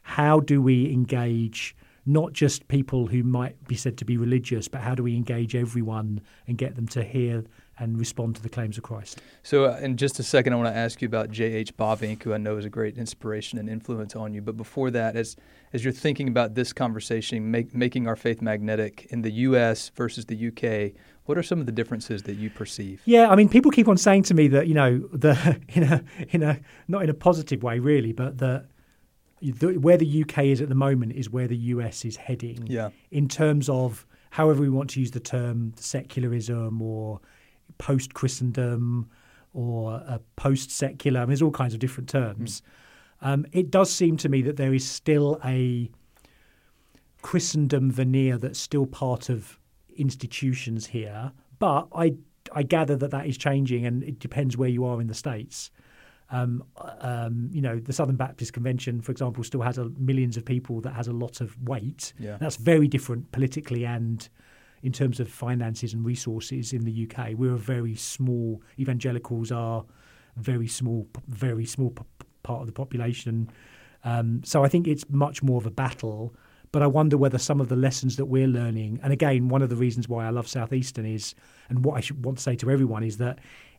how 0.00 0.40
do 0.40 0.62
we 0.62 0.90
engage 0.90 1.76
not 2.06 2.32
just 2.32 2.68
people 2.68 3.06
who 3.06 3.22
might 3.22 3.62
be 3.68 3.76
said 3.76 3.98
to 3.98 4.06
be 4.06 4.16
religious, 4.16 4.66
but 4.66 4.80
how 4.80 4.94
do 4.94 5.02
we 5.02 5.14
engage 5.14 5.54
everyone 5.54 6.22
and 6.46 6.56
get 6.56 6.74
them 6.74 6.88
to 6.88 7.04
hear 7.04 7.44
and 7.78 7.98
respond 7.98 8.36
to 8.36 8.42
the 8.42 8.48
claims 8.48 8.76
of 8.78 8.84
Christ. 8.84 9.20
So, 9.42 9.64
uh, 9.64 9.78
in 9.82 9.96
just 9.96 10.18
a 10.18 10.22
second, 10.22 10.52
I 10.52 10.56
want 10.56 10.72
to 10.72 10.78
ask 10.78 11.02
you 11.02 11.06
about 11.06 11.30
J.H. 11.30 11.76
Bavinck, 11.76 12.22
who 12.22 12.32
I 12.32 12.38
know 12.38 12.56
is 12.56 12.64
a 12.64 12.70
great 12.70 12.96
inspiration 12.96 13.58
and 13.58 13.68
influence 13.68 14.14
on 14.14 14.32
you. 14.32 14.42
But 14.42 14.56
before 14.56 14.90
that, 14.92 15.16
as 15.16 15.36
as 15.72 15.82
you're 15.84 15.92
thinking 15.92 16.28
about 16.28 16.54
this 16.54 16.72
conversation, 16.72 17.50
make, 17.50 17.74
making 17.74 18.06
our 18.06 18.14
faith 18.14 18.40
magnetic 18.40 19.06
in 19.10 19.22
the 19.22 19.32
U.S. 19.32 19.90
versus 19.96 20.24
the 20.26 20.36
U.K., 20.36 20.94
what 21.24 21.36
are 21.36 21.42
some 21.42 21.58
of 21.58 21.66
the 21.66 21.72
differences 21.72 22.22
that 22.24 22.34
you 22.34 22.48
perceive? 22.48 23.02
Yeah, 23.06 23.28
I 23.28 23.34
mean, 23.34 23.48
people 23.48 23.70
keep 23.70 23.88
on 23.88 23.96
saying 23.96 24.24
to 24.24 24.34
me 24.34 24.46
that 24.48 24.68
you 24.68 24.74
know 24.74 24.98
the 25.12 25.60
in 25.70 25.82
a 25.82 26.04
in 26.30 26.42
a 26.42 26.60
not 26.88 27.02
in 27.02 27.10
a 27.10 27.14
positive 27.14 27.62
way 27.62 27.78
really, 27.78 28.12
but 28.12 28.38
that 28.38 28.66
the, 29.40 29.78
where 29.78 29.96
the 29.96 30.22
UK 30.22 30.44
is 30.44 30.60
at 30.60 30.68
the 30.68 30.74
moment 30.74 31.12
is 31.12 31.30
where 31.30 31.48
the 31.48 31.56
US 31.56 32.04
is 32.04 32.16
heading. 32.16 32.66
Yeah. 32.66 32.90
In 33.10 33.28
terms 33.28 33.68
of 33.68 34.06
however 34.30 34.62
we 34.62 34.68
want 34.68 34.90
to 34.90 35.00
use 35.00 35.10
the 35.10 35.20
term 35.20 35.74
secularism 35.76 36.80
or 36.80 37.20
post 37.78 38.14
Christendom 38.14 39.08
or 39.52 40.02
uh, 40.06 40.18
post 40.36 40.70
secular. 40.70 41.20
I 41.20 41.22
mean, 41.22 41.28
there's 41.30 41.42
all 41.42 41.50
kinds 41.50 41.74
of 41.74 41.80
different 41.80 42.08
terms. 42.08 42.62
Um, 43.22 43.46
it 43.52 43.70
does 43.70 43.90
seem 43.92 44.16
to 44.18 44.28
me 44.28 44.42
that 44.42 44.56
there 44.56 44.74
is 44.74 44.88
still 44.88 45.40
a 45.44 45.90
Christendom 47.22 47.90
veneer 47.90 48.36
that's 48.36 48.58
still 48.58 48.86
part 48.86 49.28
of 49.28 49.58
institutions 49.96 50.86
here, 50.86 51.32
but 51.58 51.88
I 51.94 52.16
I 52.52 52.62
gather 52.62 52.96
that 52.96 53.10
that 53.10 53.26
is 53.26 53.38
changing, 53.38 53.86
and 53.86 54.02
it 54.02 54.18
depends 54.18 54.56
where 54.56 54.68
you 54.68 54.84
are 54.84 55.00
in 55.00 55.06
the 55.06 55.14
states. 55.14 55.70
Um, 56.30 56.64
um, 57.00 57.48
you 57.52 57.60
know, 57.60 57.78
the 57.78 57.92
Southern 57.92 58.16
Baptist 58.16 58.52
Convention, 58.52 59.00
for 59.00 59.12
example, 59.12 59.44
still 59.44 59.62
has 59.62 59.78
a, 59.78 59.86
millions 59.98 60.36
of 60.36 60.44
people 60.44 60.80
that 60.80 60.92
has 60.92 61.06
a 61.06 61.12
lot 61.12 61.40
of 61.40 61.56
weight. 61.62 62.12
Yeah. 62.18 62.38
That's 62.38 62.56
very 62.56 62.88
different 62.88 63.30
politically 63.30 63.84
and 63.86 64.28
in 64.84 64.92
terms 64.92 65.18
of 65.18 65.28
finances 65.28 65.94
and 65.94 66.04
resources 66.04 66.74
in 66.74 66.84
the 66.84 67.08
UK. 67.08 67.30
We're 67.36 67.54
a 67.54 67.58
very 67.58 67.96
small. 67.96 68.62
Evangelicals 68.78 69.50
are 69.50 69.82
very 70.36 70.68
small, 70.68 71.08
very 71.26 71.64
small 71.64 71.90
p- 71.90 72.02
part 72.42 72.60
of 72.60 72.66
the 72.66 72.72
population. 72.72 73.50
Um, 74.04 74.42
so 74.44 74.62
I 74.62 74.68
think 74.68 74.86
it's 74.86 75.06
much 75.08 75.42
more 75.42 75.56
of 75.56 75.64
a 75.64 75.70
battle. 75.70 76.34
But 76.70 76.82
I 76.82 76.86
wonder 76.86 77.16
whether 77.16 77.38
some 77.38 77.60
of 77.60 77.68
the 77.68 77.76
lessons 77.76 78.16
that 78.16 78.26
we're 78.26 78.48
learning, 78.48 79.00
and 79.02 79.12
again, 79.12 79.48
one 79.48 79.62
of 79.62 79.70
the 79.70 79.76
reasons 79.76 80.08
why 80.08 80.26
I 80.26 80.30
love 80.30 80.46
Southeastern 80.46 81.06
is, 81.06 81.34
and 81.68 81.84
what 81.84 81.96
I 81.96 82.00
should 82.00 82.22
want 82.24 82.38
to 82.38 82.42
say 82.42 82.56
to 82.56 82.70
everyone 82.70 83.04
is 83.04 83.16
that 83.18 83.38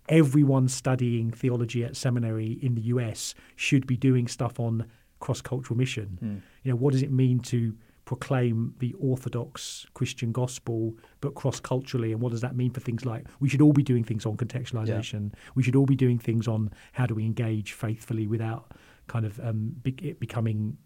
everyone 0.09 0.67
studying 0.69 1.29
theology 1.29 1.83
at 1.83 1.95
seminary 1.95 2.57
in 2.61 2.73
the 2.73 2.81
US 2.81 3.35
should 3.57 3.85
be 3.85 3.97
doing 3.97 4.27
stuff 4.27 4.59
on 4.59 4.85
cross 5.19 5.41
cultural 5.41 5.77
mission. 5.77 6.17
Hmm. 6.19 6.37
You 6.63 6.71
know, 6.71 6.77
what 6.77 6.93
does 6.93 7.03
it 7.03 7.11
mean 7.11 7.41
to 7.41 7.75
proclaim 8.05 8.75
the 8.79 8.93
orthodox 8.93 9.85
Christian 9.93 10.31
gospel, 10.31 10.93
but 11.21 11.33
cross 11.35 11.59
culturally? 11.59 12.11
And 12.11 12.21
what 12.21 12.31
does 12.31 12.41
that 12.41 12.55
mean 12.55 12.71
for 12.71 12.79
things 12.79 13.05
like 13.05 13.25
we 13.39 13.49
should 13.49 13.61
all 13.61 13.73
be 13.73 13.83
doing 13.83 14.03
things 14.03 14.25
on 14.25 14.37
contextualization? 14.37 15.33
We 15.55 15.63
should 15.63 15.75
all 15.75 15.85
be 15.85 15.95
doing 15.95 16.19
things 16.19 16.47
on 16.47 16.71
how 16.93 17.05
do 17.07 17.15
we 17.15 17.25
engage 17.25 17.73
faithfully 17.73 18.27
without 18.27 18.71
kind 19.07 19.25
of 19.25 19.39
um, 19.39 19.75
be- 19.81 19.97
it 20.01 20.19
becoming 20.19 20.77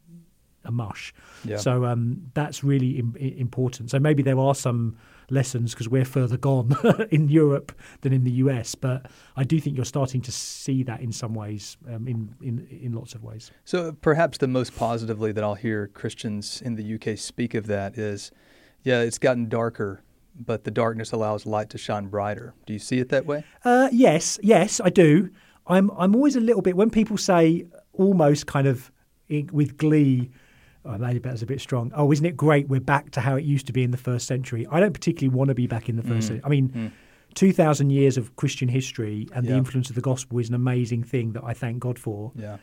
a 0.65 0.71
mush. 0.71 1.13
Yeah. 1.43 1.57
So 1.57 1.85
um, 1.85 2.31
that's 2.33 2.63
really 2.63 2.99
Im- 2.99 3.15
important. 3.15 3.91
So 3.91 3.99
maybe 3.99 4.23
there 4.23 4.39
are 4.39 4.55
some 4.55 4.97
lessons 5.31 5.73
because 5.73 5.89
we're 5.89 6.05
further 6.05 6.37
gone 6.37 6.75
in 7.11 7.27
Europe 7.29 7.71
than 8.01 8.13
in 8.13 8.23
the 8.23 8.31
US, 8.31 8.75
but 8.75 9.09
I 9.35 9.43
do 9.43 9.59
think 9.59 9.75
you're 9.75 9.85
starting 9.85 10.21
to 10.21 10.31
see 10.31 10.83
that 10.83 11.01
in 11.01 11.11
some 11.11 11.33
ways, 11.33 11.77
um, 11.87 12.07
in, 12.07 12.35
in 12.41 12.67
in 12.69 12.93
lots 12.93 13.15
of 13.15 13.23
ways. 13.23 13.51
So 13.65 13.91
perhaps 13.91 14.37
the 14.37 14.47
most 14.47 14.75
positively 14.75 15.31
that 15.31 15.43
I'll 15.43 15.55
hear 15.55 15.87
Christians 15.87 16.61
in 16.61 16.75
the 16.75 16.95
UK 16.95 17.17
speak 17.17 17.53
of 17.53 17.67
that 17.67 17.97
is, 17.97 18.31
yeah, 18.83 19.01
it's 19.01 19.17
gotten 19.17 19.49
darker, 19.49 20.03
but 20.35 20.63
the 20.63 20.71
darkness 20.71 21.11
allows 21.11 21.45
light 21.45 21.69
to 21.71 21.77
shine 21.77 22.07
brighter. 22.07 22.53
Do 22.65 22.73
you 22.73 22.79
see 22.79 22.99
it 22.99 23.09
that 23.09 23.25
way? 23.25 23.43
Uh, 23.63 23.89
yes, 23.91 24.39
yes, 24.41 24.79
I 24.83 24.89
do. 24.89 25.29
I'm 25.67 25.91
I'm 25.97 26.15
always 26.15 26.35
a 26.35 26.41
little 26.41 26.61
bit 26.61 26.75
when 26.75 26.89
people 26.89 27.17
say 27.17 27.67
almost 27.93 28.47
kind 28.47 28.67
of 28.67 28.91
in, 29.27 29.49
with 29.51 29.77
glee. 29.77 30.31
Oh, 30.85 30.97
maybe 30.97 31.19
that's 31.19 31.41
a 31.41 31.45
bit 31.45 31.59
strong. 31.61 31.91
Oh, 31.95 32.11
isn't 32.11 32.25
it 32.25 32.37
great? 32.37 32.69
We're 32.69 32.79
back 32.79 33.11
to 33.11 33.21
how 33.21 33.35
it 33.35 33.43
used 33.43 33.67
to 33.67 33.73
be 33.73 33.83
in 33.83 33.91
the 33.91 33.97
first 33.97 34.25
century. 34.27 34.65
I 34.71 34.79
don't 34.79 34.93
particularly 34.93 35.35
want 35.35 35.49
to 35.49 35.53
be 35.55 35.67
back 35.67 35.89
in 35.89 35.97
the 35.97 36.03
first 36.03 36.27
century. 36.27 36.41
I 36.45 36.49
mean, 36.49 36.91
2,000 37.35 37.89
years 37.89 38.17
of 38.17 38.35
Christian 38.37 38.69
history 38.69 39.27
and 39.33 39.45
the 39.45 39.53
influence 39.53 39.89
of 39.89 39.95
the 39.95 40.01
gospel 40.01 40.39
is 40.39 40.49
an 40.49 40.55
amazing 40.55 41.03
thing 41.03 41.33
that 41.33 41.43
I 41.43 41.53
thank 41.53 41.79
God 41.79 41.99
for. 41.99 42.31
Yeah. 42.35 42.57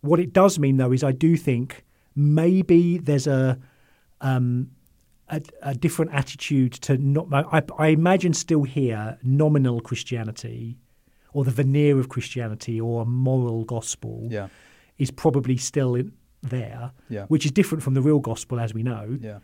What 0.00 0.20
it 0.20 0.32
does 0.32 0.58
mean, 0.58 0.76
though, 0.76 0.92
is 0.92 1.02
I 1.04 1.12
do 1.12 1.36
think 1.36 1.84
maybe 2.14 2.98
there's 2.98 3.26
a 3.26 3.58
um, 4.20 4.70
a, 5.28 5.40
a 5.62 5.74
different 5.74 6.12
attitude 6.12 6.72
to 6.74 6.96
not. 6.98 7.26
I, 7.32 7.62
I 7.78 7.88
imagine 7.88 8.32
still 8.32 8.62
here 8.62 9.18
nominal 9.22 9.80
Christianity, 9.80 10.78
or 11.32 11.44
the 11.44 11.50
veneer 11.50 11.98
of 11.98 12.08
Christianity, 12.08 12.80
or 12.80 13.02
a 13.02 13.04
moral 13.06 13.64
gospel 13.64 14.28
Yeah. 14.30 14.48
is 14.98 15.10
probably 15.10 15.56
still 15.56 15.94
in, 15.94 16.12
there, 16.42 16.92
Yeah. 17.08 17.26
which 17.26 17.44
is 17.44 17.50
different 17.50 17.82
from 17.82 17.94
the 17.94 18.02
real 18.02 18.20
gospel, 18.20 18.58
as 18.60 18.74
we 18.74 18.82
know. 18.82 19.18
Yeah. 19.20 19.38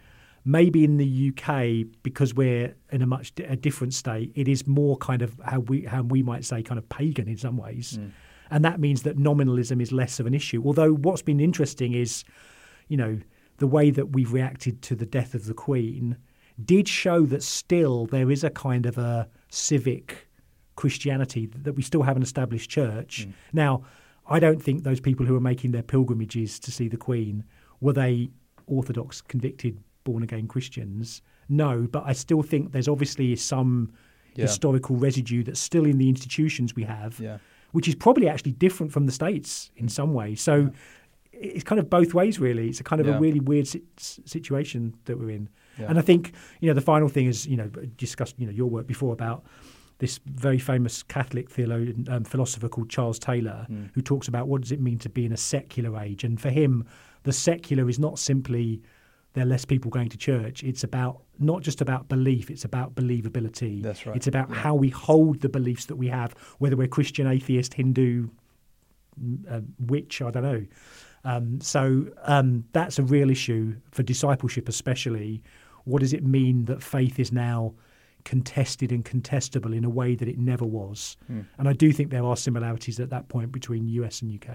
Maybe 0.45 0.85
in 0.85 0.97
the 0.97 1.07
UK, 1.07 1.87
because 2.03 2.35
we're 2.35 2.77
in 2.93 3.03
a 3.03 3.07
much 3.07 3.33
a 3.45 3.57
different 3.57 3.95
state, 3.95 4.33
it 4.35 4.47
is 4.47 4.67
more 4.67 4.97
kind 4.97 5.23
of 5.23 5.41
how 5.45 5.61
we 5.61 5.83
how 5.83 6.03
we 6.03 6.23
might 6.23 6.45
say 6.45 6.63
kind 6.63 6.79
of 6.79 6.89
pagan 6.89 7.29
in 7.29 7.37
some 7.37 7.57
ways, 7.57 7.99
mm. 7.99 8.13
and 8.51 8.65
that 8.65 8.79
means 8.79 9.03
that 9.03 9.19
nominalism 9.19 9.81
is 9.81 9.91
less 9.91 10.21
of 10.21 10.27
an 10.27 10.35
issue. 10.35 10.63
Although 10.65 10.93
what's 10.93 11.23
been 11.23 11.41
interesting 11.41 11.95
is, 11.95 12.23
you 12.87 12.97
know, 12.97 13.19
the 13.59 13.67
way 13.67 13.91
that 13.91 14.13
we've 14.13 14.33
reacted 14.33 14.83
to 14.83 14.95
the 14.95 15.07
death 15.07 15.35
of 15.35 15.47
the 15.47 15.55
Queen 15.55 16.17
did 16.65 16.89
show 16.89 17.27
that 17.27 17.43
still 17.43 18.07
there 18.07 18.31
is 18.31 18.45
a 18.45 18.51
kind 18.51 18.87
of 18.87 18.99
a 18.99 19.29
civic 19.51 20.29
Christianity 20.77 21.47
that 21.47 21.73
we 21.73 21.83
still 21.83 22.03
have 22.03 22.17
an 22.17 22.23
established 22.23 22.71
church. 22.71 23.27
Mm. 23.27 23.33
Now, 23.53 23.83
I 24.29 24.41
don't 24.41 24.63
think 24.63 24.83
those 24.83 25.01
people 25.01 25.25
who 25.27 25.37
are 25.37 25.41
making 25.41 25.71
their 25.73 25.83
pilgrimages 25.83 26.59
to 26.61 26.71
see 26.73 26.89
the 26.89 26.97
Queen 26.97 27.45
were 27.81 27.93
they 27.93 28.31
Orthodox, 28.67 29.21
convicted, 29.21 29.79
born 30.05 30.23
again 30.23 30.49
Christians. 30.49 31.23
No, 31.49 31.87
but 31.91 32.03
I 32.07 32.13
still 32.13 32.43
think 32.43 32.73
there's 32.73 32.89
obviously 32.89 33.37
some 33.37 33.93
Yeah. 34.35 34.43
historical 34.43 34.97
residue 34.97 35.43
that's 35.45 35.61
still 35.61 35.87
in 35.87 35.99
the 35.99 36.09
institutions 36.09 36.75
we 36.75 36.83
have, 36.83 37.19
Yeah. 37.21 37.39
which 37.73 37.87
is 37.89 37.95
probably 37.95 38.29
actually 38.29 38.53
different 38.53 38.93
from 38.93 39.07
the 39.07 39.13
states 39.13 39.71
in 39.77 39.89
some 39.89 40.13
ways. 40.13 40.41
So 40.41 40.71
it's 41.33 41.65
kind 41.65 41.79
of 41.79 41.89
both 41.89 42.13
ways, 42.15 42.41
really. 42.41 42.69
It's 42.69 42.81
a 42.81 42.85
kind 42.85 43.01
of 43.01 43.07
Yeah. 43.07 43.17
a 43.19 43.21
really 43.21 43.41
weird 43.41 43.67
si- 43.69 43.83
situation 43.97 44.95
that 45.05 45.19
we're 45.19 45.31
in. 45.31 45.49
Yeah. 45.79 45.87
And 45.91 45.99
I 45.99 46.03
think 46.03 46.33
you 46.61 46.69
know 46.69 46.75
the 46.75 46.81
final 46.81 47.09
thing 47.09 47.27
is 47.27 47.47
you 47.47 47.57
know 47.57 47.69
discussed 47.97 48.35
you 48.39 48.47
know 48.47 48.53
your 48.53 48.69
work 48.69 48.87
before 48.87 49.13
about 49.13 49.45
this 49.99 50.21
very 50.27 50.59
famous 50.59 51.03
Catholic 51.03 51.51
theologian 51.51 52.07
um, 52.11 52.25
philosopher 52.25 52.69
called 52.69 52.91
Charles 52.91 53.19
Taylor, 53.19 53.65
Hmm. 53.69 53.85
who 53.95 54.03
talks 54.03 54.29
about 54.29 54.47
what 54.49 54.61
does 54.63 54.73
it 54.73 54.81
mean 54.81 54.99
to 54.99 55.09
be 55.09 55.25
in 55.25 55.33
a 55.33 55.37
secular 55.37 55.99
age, 56.01 56.23
and 56.25 56.41
for 56.41 56.51
him, 56.51 56.85
the 57.23 57.33
secular 57.33 57.89
is 57.89 57.99
not 57.99 58.19
simply 58.19 58.83
there 59.33 59.43
are 59.45 59.49
less 59.49 59.65
people 59.67 59.91
going 59.91 60.09
to 60.09 60.17
church. 60.17 60.63
It's 60.65 60.83
about 60.85 61.23
not 61.39 61.63
just 61.63 61.81
about 61.81 62.09
belief; 62.09 62.51
it's 62.51 62.65
about 62.65 62.95
believability. 62.95 63.83
That's 63.83 64.07
right. 64.07 64.17
It's 64.17 64.27
about 64.27 64.51
how 64.51 64.75
we 64.75 64.89
hold 64.91 65.41
the 65.41 65.49
beliefs 65.49 65.87
that 65.87 65.97
we 65.97 66.09
have, 66.09 66.33
whether 66.59 66.77
we're 66.77 66.89
Christian, 66.89 67.27
atheist, 67.27 67.75
Hindu, 67.75 68.29
uh, 69.51 69.61
witch, 69.79 70.21
I 70.23 70.31
don't 70.31 70.43
know. 70.43 70.67
Um, 71.25 71.61
so 71.61 72.07
um, 72.23 72.65
that's 72.73 72.99
a 72.99 73.03
real 73.03 73.31
issue 73.31 73.77
for 73.91 74.03
discipleship, 74.03 74.69
especially. 74.69 75.43
What 75.85 76.01
does 76.01 76.13
it 76.13 76.25
mean 76.25 76.65
that 76.67 76.83
faith 76.83 77.19
is 77.19 77.31
now 77.33 77.75
contested 78.27 78.93
and 78.93 79.03
contestable 79.05 79.75
in 79.75 79.85
a 79.85 79.89
way 79.89 80.15
that 80.15 80.29
it 80.29 80.39
never 80.39 80.67
was? 80.67 81.17
And 81.59 81.67
I 81.69 81.73
do 81.73 81.91
think 81.93 82.11
there 82.11 82.25
are 82.25 82.37
similarities 82.37 83.01
at 83.01 83.09
that 83.11 83.29
point 83.29 83.51
between 83.53 83.87
US 83.89 84.21
and 84.21 84.29
UK. 84.39 84.49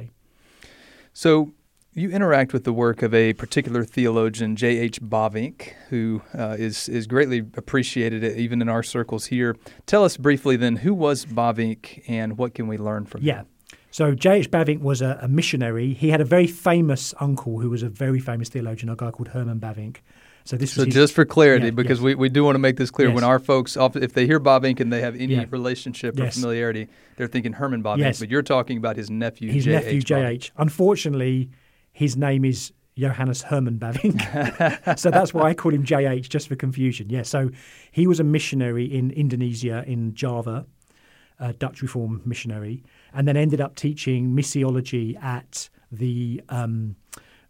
So 1.14 1.54
you 1.94 2.10
interact 2.10 2.54
with 2.54 2.64
the 2.64 2.72
work 2.72 3.02
of 3.02 3.14
a 3.14 3.34
particular 3.34 3.84
theologian, 3.84 4.56
J.H. 4.56 5.02
Bavinck, 5.02 5.74
who 5.90 6.22
uh, 6.38 6.56
is 6.58 6.88
is 6.88 7.06
greatly 7.08 7.40
appreciated 7.56 8.24
uh, 8.24 8.28
even 8.40 8.62
in 8.62 8.70
our 8.70 8.84
circles 8.84 9.26
here. 9.26 9.58
Tell 9.88 10.04
us 10.06 10.16
briefly 10.18 10.56
then, 10.56 10.78
who 10.78 10.94
was 10.94 11.26
Bavinck 11.26 12.02
and 12.08 12.38
what 12.38 12.54
can 12.54 12.68
we 12.68 12.78
learn 12.78 13.06
from 13.06 13.22
Yeah. 13.24 13.40
him? 13.42 13.46
Yeah. 13.72 13.78
So 13.94 14.16
J.H. 14.16 14.50
Bavinck 14.52 14.80
was 14.80 15.02
a, 15.02 15.20
a 15.22 15.28
missionary. 15.28 15.94
He 15.94 16.10
had 16.12 16.22
a 16.22 16.26
very 16.26 16.48
famous 16.48 17.14
uncle 17.20 17.60
who 17.60 17.70
was 17.70 17.84
a 17.84 17.90
very 17.90 18.20
famous 18.20 18.48
theologian, 18.48 18.90
a 18.90 18.96
guy 18.96 19.12
called 19.12 19.30
Herman 19.30 19.60
Bavinck. 19.60 19.98
So 20.44 20.58
this 20.58 20.74
So 20.74 20.86
just 20.86 21.14
for 21.14 21.26
clarity, 21.26 21.66
Yeah, 21.66 21.72
because 21.72 22.00
yes. 22.00 22.04
we, 22.04 22.16
we 22.16 22.30
do 22.30 22.44
want 22.44 22.56
to 22.56 22.60
make 22.60 22.78
this 22.78 22.90
clear, 22.92 23.12
when 23.12 23.24
our 23.24 23.40
folks, 23.40 23.78
if 23.78 24.14
they 24.14 24.26
hear 24.26 24.40
Bavinck 24.40 24.80
and 24.80 24.92
they 24.92 25.02
have 25.02 25.16
any 25.16 25.36
Yeah. 25.36 25.46
relationship 25.50 26.20
or 26.20 26.30
familiarity, 26.32 26.88
they're 27.16 27.28
thinking 27.28 27.54
Herman 27.54 27.82
Bob 27.82 28.00
Yes. 28.00 28.20
but 28.20 28.30
you're 28.30 28.42
talking 28.42 28.78
about 28.78 28.98
his 28.98 29.10
nephew, 29.10 29.52
his 29.52 29.66
J.H. 29.66 29.86
nephew. 29.86 30.02
JH. 30.02 30.52
Unfortunately, 30.58 31.50
his 31.94 32.18
name 32.18 32.44
is 32.46 32.72
Johannes 32.98 33.44
Herman 33.44 33.78
Bavinck. 33.80 34.98
so 35.00 35.10
that's 35.12 35.34
why 35.34 35.50
I 35.50 35.54
call 35.54 35.74
him 35.74 35.84
JH, 35.84 36.28
just 36.30 36.48
for 36.48 36.56
confusion. 36.56 37.10
Yeah, 37.10 37.22
so 37.24 37.50
he 37.92 38.08
was 38.08 38.20
a 38.20 38.24
missionary 38.24 38.86
in 38.86 39.12
Indonesia, 39.12 39.84
in 39.88 40.14
Java, 40.14 40.66
a 41.40 41.54
Dutch 41.54 41.82
Reform 41.82 42.22
missionary, 42.26 42.84
and 43.14 43.28
then 43.28 43.38
ended 43.38 43.62
up 43.62 43.76
teaching 43.76 44.36
missiology 44.36 45.22
at 45.24 45.70
the 45.92 46.42
um, 46.50 46.96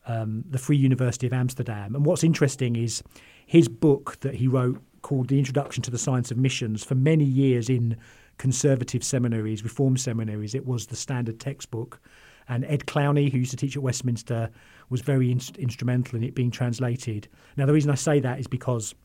um, 0.08 0.44
the 0.50 0.58
Free 0.58 0.78
University 0.78 1.28
of 1.28 1.34
Amsterdam. 1.34 1.96
And 1.96 2.06
what's 2.06 2.24
interesting 2.24 2.76
is 2.76 3.04
his 3.46 3.68
book 3.68 4.20
that 4.22 4.36
he 4.36 4.48
wrote 4.48 4.82
called 5.02 5.28
The 5.28 5.40
Introduction 5.40 5.82
to 5.84 5.92
the 5.92 5.98
Science 5.98 6.32
of 6.32 6.38
Missions 6.38 6.84
for 6.84 6.96
many 6.96 7.26
years 7.26 7.70
in 7.70 7.98
conservative 8.38 9.04
seminaries, 9.04 9.64
reform 9.64 9.98
seminaries, 9.98 10.56
it 10.56 10.66
was 10.66 10.88
the 10.88 10.96
standard 10.96 11.40
textbook. 11.40 12.00
And 12.48 12.66
Ed 12.66 12.86
Clowney, 12.86 13.32
who 13.32 13.38
used 13.38 13.52
to 13.52 13.58
teach 13.58 13.76
at 13.76 13.84
Westminster, 13.84 14.50
was 14.90 15.02
very 15.02 15.32
in- 15.32 15.42
instrumental 15.58 16.18
in 16.18 16.24
it 16.24 16.34
being 16.34 16.52
translated. 16.52 17.28
Now, 17.56 17.66
the 17.66 17.74
reason 17.74 17.92
I 17.92 17.96
say 17.96 18.20
that 18.20 18.40
is 18.40 18.48
because 18.48 18.96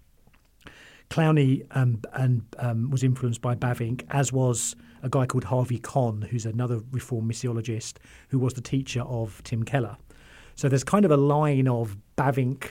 Clowney 1.10 1.66
um, 1.72 2.00
and 2.14 2.42
um, 2.58 2.90
was 2.90 3.04
influenced 3.04 3.40
by 3.40 3.54
Bavinck, 3.54 4.04
as 4.10 4.32
was 4.32 4.74
a 5.02 5.08
guy 5.08 5.26
called 5.26 5.44
Harvey 5.44 5.78
Conn, 5.78 6.22
who's 6.22 6.46
another 6.46 6.80
reform 6.90 7.28
missiologist, 7.28 7.98
who 8.30 8.38
was 8.38 8.54
the 8.54 8.60
teacher 8.60 9.02
of 9.02 9.42
Tim 9.44 9.64
Keller. 9.64 9.96
So 10.56 10.70
there's 10.70 10.84
kind 10.84 11.04
of 11.04 11.10
a 11.10 11.16
line 11.16 11.68
of 11.68 11.98
Bavinck 12.16 12.70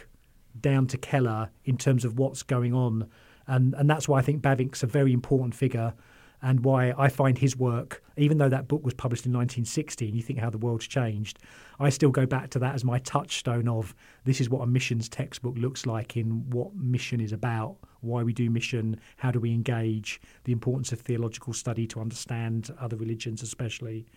down 0.60 0.88
to 0.88 0.98
Keller 0.98 1.52
in 1.66 1.78
terms 1.78 2.04
of 2.04 2.18
what's 2.18 2.42
going 2.42 2.74
on, 2.74 3.08
and 3.48 3.76
and 3.76 3.88
that's 3.88 4.08
why 4.08 4.20
I 4.20 4.22
think 4.24 4.42
Bavinck's 4.42 4.82
a 4.82 4.88
very 4.88 5.14
important 5.14 5.54
figure, 5.54 5.94
and 6.42 6.66
why 6.66 6.94
I 6.98 7.10
find 7.10 7.38
his 7.38 7.56
work, 7.56 8.04
even 8.18 8.40
though 8.40 8.50
that 8.50 8.68
book 8.68 8.84
was 8.84 8.96
published 8.96 9.28
in 9.28 9.34
1960, 9.34 10.08
and 10.08 10.16
you 10.16 10.24
think 10.24 10.40
how 10.40 10.50
the 10.50 10.58
world's 10.58 10.88
changed, 10.88 11.38
I 11.80 11.90
still 11.90 12.10
go 12.10 12.26
back 12.26 12.50
to 12.52 12.60
that 12.60 12.74
as 12.74 12.84
my 12.84 12.98
touchstone 13.00 13.68
of 13.68 13.94
this 14.24 14.42
is 14.42 14.50
what 14.50 14.62
a 14.62 14.68
missions 14.68 15.08
textbook 15.08 15.56
looks 15.56 15.86
like 15.86 16.18
in 16.18 16.50
what 16.50 16.74
mission 16.76 17.22
is 17.22 17.34
about, 17.34 17.78
why 18.02 18.24
we 18.24 18.34
do 18.34 18.50
mission, 18.50 19.00
how 19.18 19.30
do 19.30 19.40
we 19.40 19.54
engage, 19.54 20.20
the 20.46 20.52
importance 20.52 20.92
of 20.92 21.02
theological 21.02 21.54
study 21.54 21.86
to 21.88 22.02
understand 22.02 22.76
other 22.80 22.98
religions, 22.98 23.44
especially. 23.44 24.08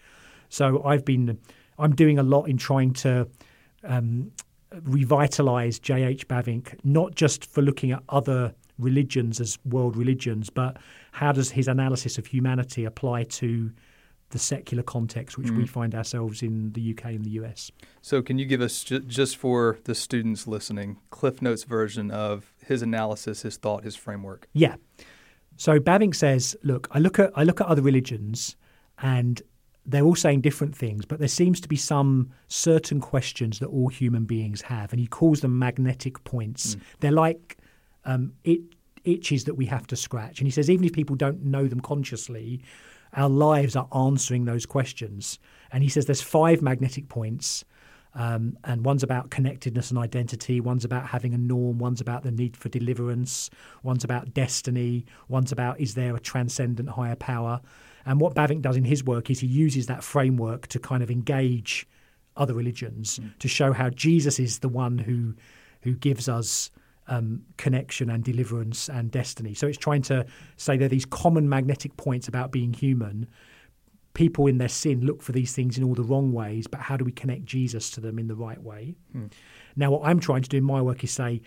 So 0.49 0.83
I've 0.85 1.05
been, 1.05 1.39
I'm 1.79 1.95
doing 1.95 2.19
a 2.19 2.23
lot 2.23 2.45
in 2.45 2.57
trying 2.57 2.95
to 2.95 3.29
um, 3.89 4.31
revitalize 4.85 5.79
J.H. 5.79 6.29
Bavinck, 6.29 6.79
not 6.85 7.15
just 7.15 7.45
for 7.45 7.63
looking 7.63 7.91
at 7.91 8.03
other 8.09 8.55
religions 8.79 9.41
as 9.41 9.59
world 9.65 9.97
religions, 9.97 10.51
but 10.51 10.77
how 11.13 11.33
does 11.33 11.51
his 11.51 11.67
analysis 11.67 12.17
of 12.19 12.27
humanity 12.27 12.85
apply 12.85 13.25
to 13.25 13.73
the 14.31 14.39
secular 14.39 14.83
context 14.83 15.39
which 15.39 15.51
we 15.51 15.67
find 15.67 15.95
ourselves 15.95 16.43
in 16.43 16.71
the 16.75 16.91
UK 16.93 17.07
and 17.07 17.25
the 17.25 17.31
US? 17.31 17.73
So, 18.03 18.23
can 18.23 18.39
you 18.39 18.45
give 18.45 18.61
us, 18.61 18.85
ju- 18.85 19.01
just 19.01 19.37
for 19.37 19.79
the 19.85 19.95
students 19.95 20.47
listening, 20.47 20.99
Cliff 21.11 21.41
Notes 21.41 21.65
version 21.65 22.11
of 22.11 22.53
his 22.65 22.83
analysis, 22.83 23.43
his 23.43 23.57
thought, 23.57 23.85
his 23.85 23.97
framework? 23.97 24.47
Yeah. 24.53 24.77
So 25.59 25.81
Bavinck 25.81 26.15
says, 26.15 26.57
look, 26.63 26.87
I 26.93 27.01
look 27.01 27.19
at 27.19 27.33
I 27.35 27.43
look 27.43 27.61
at 27.61 27.67
other 27.67 27.83
religions, 27.83 28.55
and 29.03 29.43
they're 29.89 30.05
all 30.05 30.15
saying 30.15 30.43
different 30.43 30.77
things, 30.77 31.07
but 31.07 31.19
there 31.19 31.29
seems 31.29 31.61
to 31.63 31.69
be 31.69 31.77
some 31.77 32.31
certain 32.47 33.01
questions 33.01 33.59
that 33.59 33.69
all 33.69 33.89
human 33.89 34.25
beings 34.25 34.61
have, 34.63 34.93
and 34.93 35.01
he 35.01 35.07
calls 35.07 35.41
them 35.41 35.59
magnetic 35.59 36.23
points. 36.25 36.75
Mm. 36.75 36.81
They're 37.01 37.11
like 37.11 37.57
um, 38.05 38.35
it, 38.45 38.61
itches 39.05 39.45
that 39.45 39.55
we 39.55 39.65
have 39.67 39.87
to 39.87 39.97
scratch, 39.97 40.41
and 40.41 40.47
he 40.47 40.51
says 40.51 40.69
even 40.69 40.85
if 40.85 40.93
people 40.93 41.17
don't 41.17 41.43
know 41.43 41.67
them 41.67 41.81
consciously, 41.81 42.61
our 43.15 43.31
lives 43.31 43.77
are 43.77 43.89
answering 43.95 44.45
those 44.45 44.67
questions. 44.67 45.39
And 45.73 45.83
he 45.83 45.89
says 45.89 46.05
there's 46.05 46.23
five 46.23 46.61
magnetic 46.61 47.09
points. 47.09 47.65
Um, 48.15 48.59
and 48.65 48.85
one's 48.85 49.03
about 49.03 49.31
connectedness 49.31 49.91
and 49.91 49.99
identity, 49.99 50.61
one's 50.61 50.85
about 50.85 51.07
having 51.07 51.35
a 51.35 51.39
norm, 51.39 51.79
one's 51.79 52.01
about 52.01 52.25
the 52.25 52.31
need 52.31 52.57
for 52.57 52.69
deliverance, 52.69 53.49
one's 53.83 54.03
about 54.03 54.35
destiny, 54.35 55.05
one's 55.29 55.53
about 55.53 55.79
is 55.79 55.95
there 55.95 56.17
a 56.17 56.21
transcendent 56.21 56.89
higher 56.89 57.15
power. 57.15 57.61
And 58.09 58.23
what 58.23 58.35
Bavinck 58.35 58.63
does 58.63 58.79
in 58.79 58.85
his 58.85 59.05
work 59.05 59.29
is 59.29 59.39
he 59.39 59.47
uses 59.47 59.87
that 59.87 60.03
framework 60.03 60.67
to 60.69 60.79
kind 60.79 61.03
of 61.03 61.11
engage 61.11 61.87
other 62.39 62.55
religions 62.55 63.19
mm. 63.19 63.39
to 63.39 63.49
show 63.49 63.75
how 63.75 63.91
Jesus 63.91 64.39
is 64.39 64.61
the 64.61 64.69
one 64.69 64.97
who 64.97 65.35
who 65.83 65.95
gives 65.95 66.27
us 66.27 66.71
um, 67.07 67.43
connection 67.59 68.09
and 68.09 68.25
deliverance 68.25 68.89
and 68.89 69.11
destiny. 69.11 69.53
So 69.53 69.67
it's 69.67 69.79
trying 69.79 70.03
to 70.03 70.25
say 70.57 70.77
there 70.77 70.87
are 70.87 70.89
these 70.89 71.05
common 71.05 71.49
magnetic 71.49 71.97
points 71.99 72.29
about 72.29 72.51
being 72.51 72.73
human. 72.73 73.29
People 74.15 74.47
in 74.47 74.57
their 74.57 74.69
sin 74.69 75.05
look 75.05 75.23
for 75.23 75.33
these 75.33 75.53
things 75.53 75.77
in 75.77 75.85
all 75.85 75.95
the 75.95 76.03
wrong 76.03 76.33
ways, 76.33 76.67
but 76.67 76.81
how 76.81 76.97
do 76.97 77.05
we 77.05 77.13
connect 77.13 77.45
Jesus 77.45 77.91
to 77.91 78.01
them 78.01 78.19
in 78.19 78.27
the 78.27 78.35
right 78.35 78.61
way? 78.63 78.97
Hmm. 79.13 79.27
Now, 79.77 79.91
what 79.93 80.09
I'm 80.09 80.19
trying 80.19 80.43
to 80.43 80.49
do 80.49 80.57
in 80.57 80.65
my 80.65 80.81
work 80.83 81.05
is 81.05 81.13
say 81.13 81.43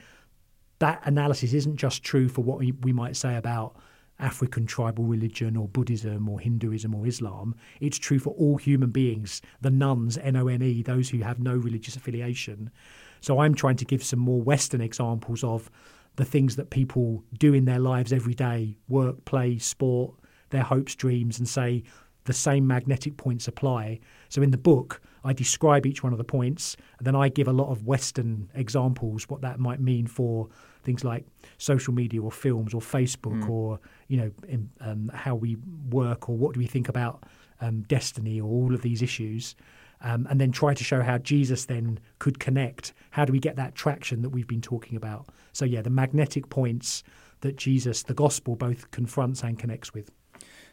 that 0.79 1.01
analysis 1.05 1.53
isn't 1.53 1.77
just 1.77 2.03
true 2.03 2.29
for 2.29 2.41
what 2.41 2.59
we, 2.59 2.71
we 2.71 2.93
might 2.93 3.15
say 3.15 3.35
about 3.35 3.75
African 4.21 4.65
tribal 4.65 5.03
religion 5.03 5.57
or 5.57 5.67
Buddhism 5.67 6.29
or 6.29 6.39
Hinduism 6.39 6.93
or 6.95 7.05
Islam. 7.07 7.55
It's 7.79 7.97
true 7.97 8.19
for 8.19 8.29
all 8.35 8.57
human 8.57 8.91
beings, 8.91 9.41
the 9.59 9.71
nones, 9.71 10.17
N 10.17 10.35
O 10.35 10.47
N 10.47 10.61
E, 10.61 10.83
those 10.83 11.09
who 11.09 11.19
have 11.19 11.39
no 11.39 11.55
religious 11.55 11.95
affiliation. 11.95 12.71
So 13.19 13.39
I'm 13.39 13.55
trying 13.55 13.77
to 13.77 13.85
give 13.85 14.03
some 14.03 14.19
more 14.19 14.41
Western 14.41 14.81
examples 14.81 15.43
of 15.43 15.69
the 16.15 16.25
things 16.25 16.55
that 16.55 16.69
people 16.69 17.23
do 17.37 17.53
in 17.53 17.65
their 17.65 17.79
lives 17.79 18.13
every 18.13 18.33
day 18.33 18.77
work, 18.87 19.23
play, 19.25 19.57
sport, 19.57 20.13
their 20.49 20.63
hopes, 20.63 20.95
dreams, 20.95 21.39
and 21.39 21.47
say 21.47 21.83
the 22.25 22.33
same 22.33 22.67
magnetic 22.67 23.17
points 23.17 23.47
apply. 23.47 23.99
So 24.29 24.41
in 24.41 24.51
the 24.51 24.57
book, 24.57 25.01
I 25.23 25.33
describe 25.33 25.85
each 25.85 26.03
one 26.03 26.13
of 26.13 26.17
the 26.17 26.23
points, 26.23 26.75
and 26.97 27.07
then 27.07 27.15
I 27.15 27.29
give 27.29 27.47
a 27.47 27.53
lot 27.53 27.69
of 27.69 27.85
Western 27.85 28.49
examples 28.53 29.29
what 29.29 29.41
that 29.41 29.59
might 29.59 29.79
mean 29.79 30.07
for 30.07 30.49
things 30.83 31.03
like 31.03 31.25
social 31.57 31.93
media 31.93 32.21
or 32.21 32.31
films 32.31 32.73
or 32.73 32.81
Facebook 32.81 33.43
mm. 33.43 33.49
or 33.49 33.79
you 34.07 34.17
know 34.17 34.31
in, 34.47 34.69
um, 34.79 35.11
how 35.13 35.35
we 35.35 35.57
work 35.89 36.29
or 36.29 36.35
what 36.35 36.53
do 36.53 36.59
we 36.59 36.67
think 36.67 36.89
about 36.89 37.23
um, 37.61 37.81
destiny 37.83 38.41
or 38.41 38.49
all 38.49 38.73
of 38.73 38.81
these 38.81 39.01
issues 39.01 39.55
um, 40.03 40.27
and 40.29 40.39
then 40.39 40.51
try 40.51 40.73
to 40.73 40.83
show 40.83 41.01
how 41.01 41.17
Jesus 41.17 41.65
then 41.65 41.99
could 42.19 42.39
connect. 42.39 42.93
How 43.11 43.25
do 43.25 43.31
we 43.31 43.39
get 43.39 43.55
that 43.57 43.75
traction 43.75 44.21
that 44.21 44.29
we've 44.29 44.47
been 44.47 44.61
talking 44.61 44.97
about? 44.97 45.27
So, 45.53 45.65
yeah, 45.65 45.81
the 45.81 45.89
magnetic 45.89 46.49
points 46.49 47.03
that 47.41 47.55
Jesus, 47.55 48.03
the 48.03 48.13
gospel, 48.13 48.55
both 48.55 48.91
confronts 48.91 49.43
and 49.43 49.57
connects 49.57 49.93
with. 49.93 50.11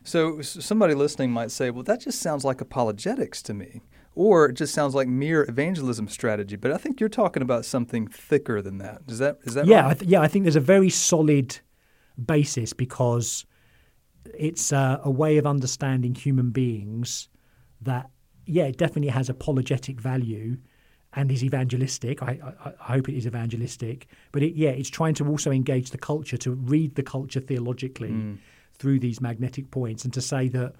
So, 0.03 0.41
somebody 0.41 0.95
listening 0.95 1.31
might 1.31 1.51
say, 1.51 1.71
well, 1.71 1.83
that 1.85 2.01
just 2.01 2.21
sounds 2.21 2.45
like 2.45 2.61
apologetics 2.61 3.43
to 3.43 3.55
me, 3.55 3.83
or 4.19 4.47
it 4.47 4.55
just 4.55 4.75
sounds 4.75 4.97
like 4.97 5.07
mere 5.07 5.49
evangelism 5.49 6.09
strategy. 6.09 6.57
But 6.57 6.73
I 6.73 6.77
think 6.77 6.99
you're 6.99 7.09
talking 7.09 7.41
about 7.41 7.65
something 7.65 8.09
thicker 8.09 8.61
than 8.61 8.79
that. 8.79 9.03
Is 9.07 9.21
that, 9.21 9.39
is 9.45 9.55
that 9.55 9.67
yeah, 9.67 9.83
right? 9.83 9.91
I 9.93 9.95
th- 9.95 10.11
yeah, 10.11 10.21
I 10.21 10.27
think 10.27 10.45
there's 10.45 10.57
a 10.57 10.61
very 10.61 10.91
solid 10.91 11.57
basis 12.27 12.73
because 12.73 13.47
it's 14.37 14.73
uh, 14.73 14.99
a 15.05 15.11
way 15.11 15.37
of 15.37 15.47
understanding 15.47 16.17
human 16.17 16.51
beings 16.51 17.29
that 17.81 18.11
yeah, 18.45 18.65
it 18.65 18.77
definitely 18.77 19.11
has 19.11 19.29
apologetic 19.29 20.01
value 20.01 20.57
and 21.13 21.31
is 21.31 21.45
evangelistic. 21.45 22.21
I, 22.21 22.41
I, 22.65 22.71
I, 22.71 22.93
hope 22.95 23.09
it 23.09 23.17
is 23.17 23.25
evangelistic. 23.25 24.09
But 24.33 24.43
it, 24.43 24.57
yeah, 24.57 24.71
it's 24.71 24.91
trying 24.91 25.15
to 25.15 25.29
also 25.29 25.53
engage 25.53 25.91
the 25.91 25.99
culture, 25.99 26.37
to 26.39 26.51
read 26.51 26.97
the 26.97 27.05
culture 27.05 27.41
theologically 27.41 28.11
mm. 28.11 28.39
through 28.79 28.99
these 28.99 29.21
magnetic 29.21 29.71
points, 29.71 30.05
and 30.05 30.13
to 30.15 30.21
say 30.21 30.49
that 30.49 30.75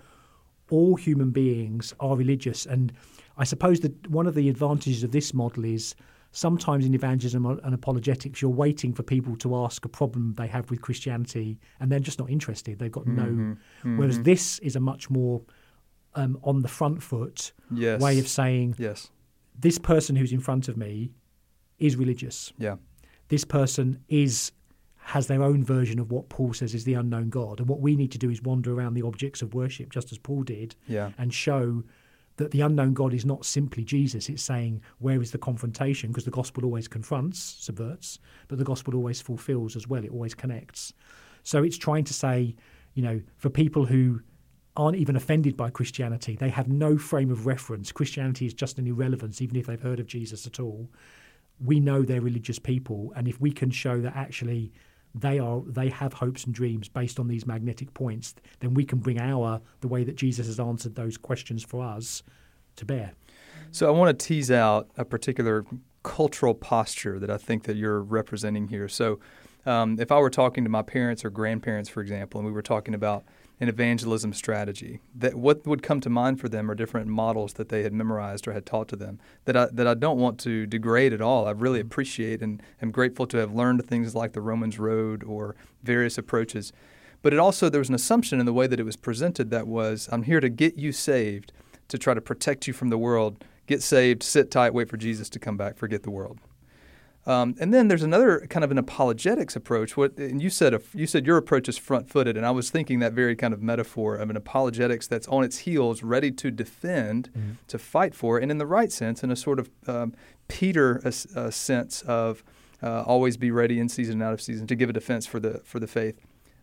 all 0.71 0.97
human 0.97 1.31
beings 1.31 1.95
are 2.01 2.17
religious. 2.17 2.67
And 2.67 2.93
I 3.39 3.45
suppose 3.45 3.81
that 3.81 4.11
one 4.11 4.27
of 4.27 4.35
the 4.35 4.49
advantages 4.49 5.05
of 5.05 5.13
this 5.13 5.33
model 5.33 5.65
is 5.65 5.95
sometimes 6.33 6.85
in 6.85 6.95
evangelism 6.95 7.47
and 7.47 7.75
apologetics, 7.75 8.43
you're 8.43 8.51
waiting 8.51 8.93
for 8.93 9.03
people 9.03 9.37
to 9.37 9.57
ask 9.57 9.85
a 9.85 9.89
problem 9.89 10.35
they 10.37 10.49
have 10.49 10.69
with 10.71 10.83
Christianity, 10.83 11.59
and 11.81 11.91
they're 11.91 12.01
just 12.01 12.19
not 12.19 12.29
interested. 12.29 12.79
They've 12.79 12.93
got 12.93 13.05
mm-hmm. 13.05 13.17
no. 13.17 13.25
Mm-hmm. 13.25 13.99
Whereas 13.99 14.23
this 14.23 14.59
is 14.59 14.77
a 14.77 14.81
much 14.81 15.09
more 15.09 15.41
um, 16.15 16.39
on 16.43 16.61
the 16.63 16.69
front 16.69 17.03
foot 17.03 17.53
yes. 17.73 18.01
way 18.01 18.19
of 18.19 18.29
saying, 18.29 18.75
yes. 18.79 19.11
this 19.59 19.79
person 19.79 20.17
who's 20.17 20.33
in 20.33 20.41
front 20.41 20.69
of 20.69 20.77
me 20.77 21.13
is 21.79 21.97
religious. 21.97 22.53
Yeah. 22.59 22.77
This 23.29 23.45
person 23.45 24.03
is 24.09 24.53
has 24.97 25.27
their 25.27 25.43
own 25.43 25.65
version 25.65 25.99
of 25.99 26.11
what 26.11 26.29
Paul 26.29 26.53
says 26.53 26.75
is 26.75 26.85
the 26.85 26.93
unknown 26.93 27.31
God. 27.31 27.61
And 27.61 27.69
what 27.69 27.81
we 27.81 27.97
need 27.97 28.13
to 28.13 28.19
do 28.19 28.29
is 28.29 28.43
wander 28.43 28.75
around 28.75 28.93
the 28.93 29.01
objects 29.01 29.41
of 29.41 29.55
worship, 29.55 29.91
just 29.91 30.13
as 30.13 30.19
Paul 30.19 30.43
did, 30.43 30.77
yeah. 30.87 31.13
and 31.17 31.33
show 31.33 31.83
that 32.39 32.51
the 32.51 32.63
unknown 32.63 32.95
God 32.95 33.15
is 33.15 33.25
not 33.25 33.45
simply 33.45 33.85
Jesus. 33.85 34.29
It's 34.29 34.43
saying, 34.43 34.83
where 34.99 35.21
is 35.21 35.31
the 35.31 35.39
confrontation? 35.39 36.11
Because 36.11 36.25
the 36.25 36.31
gospel 36.31 36.65
always 36.65 36.89
confronts, 36.89 37.39
subverts, 37.61 38.19
but 38.49 38.59
the 38.59 38.65
gospel 38.65 38.95
always 38.95 39.21
fulfills 39.21 39.77
as 39.77 39.87
well. 39.87 40.05
It 40.05 40.11
always 40.11 40.35
connects. 40.35 40.93
So 41.43 41.63
it's 41.63 41.79
trying 41.79 42.05
to 42.05 42.15
say, 42.15 42.57
you 42.95 43.03
know, 43.03 43.21
for 43.37 43.51
people 43.51 43.87
who 43.87 44.21
aren't 44.77 44.97
even 44.97 45.17
offended 45.17 45.57
by 45.57 45.71
Christianity. 45.71 46.37
They 46.37 46.51
have 46.51 46.69
no 46.69 46.97
frame 46.97 47.31
of 47.31 47.47
reference. 47.47 47.91
Christianity 47.91 48.47
is 48.47 48.55
just 48.55 48.79
an 48.79 48.87
irrelevance, 48.87 49.43
even 49.43 49.57
if 49.57 49.67
they've 49.67 49.81
heard 49.81 49.99
of 49.99 50.07
Jesus 50.07 50.47
at 50.47 50.61
all. 50.61 50.89
We 51.63 51.81
know 51.81 52.03
they're 52.03 52.21
religious 52.21 52.61
people, 52.61 53.13
and 53.17 53.27
if 53.27 53.41
we 53.41 53.51
can 53.51 53.71
show 53.71 54.01
that 54.01 54.15
actually 54.15 54.73
they 55.21 55.39
are 55.39 55.63
they 55.67 55.89
have 55.89 56.13
hopes 56.13 56.45
and 56.45 56.55
dreams 56.55 56.89
based 56.89 57.19
on 57.19 57.29
these 57.29 57.47
magnetic 57.47 57.93
points, 57.95 58.35
then 58.61 58.75
we 58.75 58.85
can 58.85 58.99
bring 58.99 59.21
our 59.21 59.61
the 59.81 59.89
way 59.89 60.05
that 60.05 60.17
Jesus 60.17 60.47
has 60.47 60.61
answered 60.61 60.95
those 60.95 61.17
questions 61.17 61.63
for 61.63 61.85
us 61.85 62.23
to 62.77 62.85
bear. 62.85 63.13
So 63.71 63.87
I 63.87 63.91
want 63.91 64.19
to 64.19 64.27
tease 64.27 64.51
out 64.51 64.89
a 64.97 65.05
particular 65.05 65.65
cultural 66.03 66.55
posture 66.55 67.19
that 67.19 67.31
I 67.31 67.37
think 67.37 67.65
that 67.65 67.77
you're 67.77 68.01
representing 68.01 68.69
here. 68.69 68.89
So 68.89 69.19
um, 69.67 69.99
if 70.01 70.11
I 70.11 70.19
were 70.19 70.31
talking 70.31 70.65
to 70.65 70.71
my 70.71 70.83
parents 70.83 71.25
or 71.25 71.31
grandparents, 71.31 71.91
for 71.91 72.01
example, 72.01 72.41
and 72.41 72.47
we 72.47 72.53
were 72.53 72.63
talking 72.63 72.95
about 72.95 73.25
an 73.61 73.69
evangelism 73.69 74.33
strategy. 74.33 75.01
That 75.15 75.35
what 75.35 75.67
would 75.67 75.83
come 75.83 76.01
to 76.01 76.11
mind 76.11 76.41
for 76.41 76.49
them 76.49 76.71
are 76.71 76.75
different 76.75 77.09
models 77.09 77.55
that 77.55 77.69
they 77.69 77.83
had 77.83 77.93
memorized 77.93 78.47
or 78.47 78.53
had 78.53 78.67
taught 78.67 78.89
to 78.89 78.97
them 78.97 79.19
that 79.45 79.57
I, 79.57 79.67
that 79.73 79.87
I 79.87 79.95
don't 79.95 80.19
want 80.19 80.39
to 80.41 80.67
degrade 80.67 81.13
at 81.13 81.21
all. 81.21 81.47
I 81.47 81.51
really 81.51 81.81
mm-hmm. 81.81 81.89
appreciate 81.89 82.43
and 82.43 82.63
am 82.81 82.91
grateful 82.91 83.27
to 83.27 83.39
have 83.39 83.53
learned 83.53 83.85
things 83.87 84.15
like 84.15 84.33
the 84.33 84.41
Romans 84.41 84.79
Road 84.79 85.25
or 85.25 85.57
various 85.83 86.19
approaches. 86.19 86.73
But 87.21 87.33
it 87.33 87.39
also 87.39 87.69
there 87.69 87.81
was 87.81 87.89
an 87.89 87.95
assumption 87.95 88.39
in 88.39 88.47
the 88.47 88.53
way 88.53 88.67
that 88.67 88.79
it 88.79 88.85
was 88.85 88.97
presented 88.97 89.51
that 89.51 89.67
was 89.67 90.09
I'm 90.13 90.23
here 90.23 90.41
to 90.41 90.49
get 90.49 90.77
you 90.77 90.93
saved, 90.93 91.53
to 91.89 91.99
try 91.99 92.15
to 92.15 92.21
protect 92.21 92.67
you 92.67 92.73
from 92.73 92.91
the 92.91 92.99
world. 92.99 93.45
Get 93.67 93.83
saved, 93.83 94.23
sit 94.23 94.51
tight, 94.51 94.73
wait 94.73 94.89
for 94.89 94.97
Jesus 94.97 95.29
to 95.31 95.39
come 95.39 95.57
back, 95.57 95.77
forget 95.77 96.03
the 96.03 96.11
world. 96.11 96.39
Um, 97.29 97.55
and 97.61 97.75
then 97.75 97.89
there's 97.89 98.03
another 98.03 98.47
kind 98.49 98.65
of 98.65 98.71
an 98.71 98.79
apologetics 98.79 99.55
approach. 99.55 99.99
What 99.99 100.17
and 100.17 100.41
you 100.43 100.49
said 100.49 100.73
you 100.95 101.07
said 101.07 101.27
your 101.27 101.37
approach 101.37 101.69
is 101.69 101.77
front-footed, 101.77 102.39
and 102.39 102.47
I 102.47 102.51
was 102.51 102.71
thinking 102.71 103.01
that 103.01 103.13
very 103.13 103.37
kind 103.37 103.53
of 103.53 103.61
metaphor 103.61 104.17
of 104.17 104.31
an 104.31 104.37
apologetics 104.37 105.07
that's 105.07 105.29
on 105.29 105.45
its 105.45 105.59
heels, 105.59 106.03
ready 106.03 106.31
to 106.31 106.51
defend, 106.51 107.29
mm-hmm. 107.37 107.51
to 107.69 107.79
fight 107.79 108.15
for, 108.15 108.39
and 108.39 108.51
in 108.51 108.57
the 108.57 108.67
right 108.67 108.91
sense, 108.91 109.23
in 109.23 109.31
a 109.31 109.37
sort 109.37 109.59
of 109.59 109.69
um, 109.87 110.15
Peter 110.49 111.03
a, 111.05 111.13
a 111.39 111.53
sense 111.53 112.01
of 112.03 112.43
uh, 112.83 113.03
always 113.03 113.37
be 113.37 113.51
ready 113.51 113.79
in 113.79 113.91
season 113.91 114.15
and 114.15 114.23
out 114.23 114.33
of 114.33 114.41
season 114.41 114.67
to 114.67 114.75
give 114.75 114.89
a 114.89 114.95
defense 114.95 115.27
for 115.27 115.39
the 115.39 115.61
for 115.65 115.79
the 115.79 115.87
faith. 115.87 116.19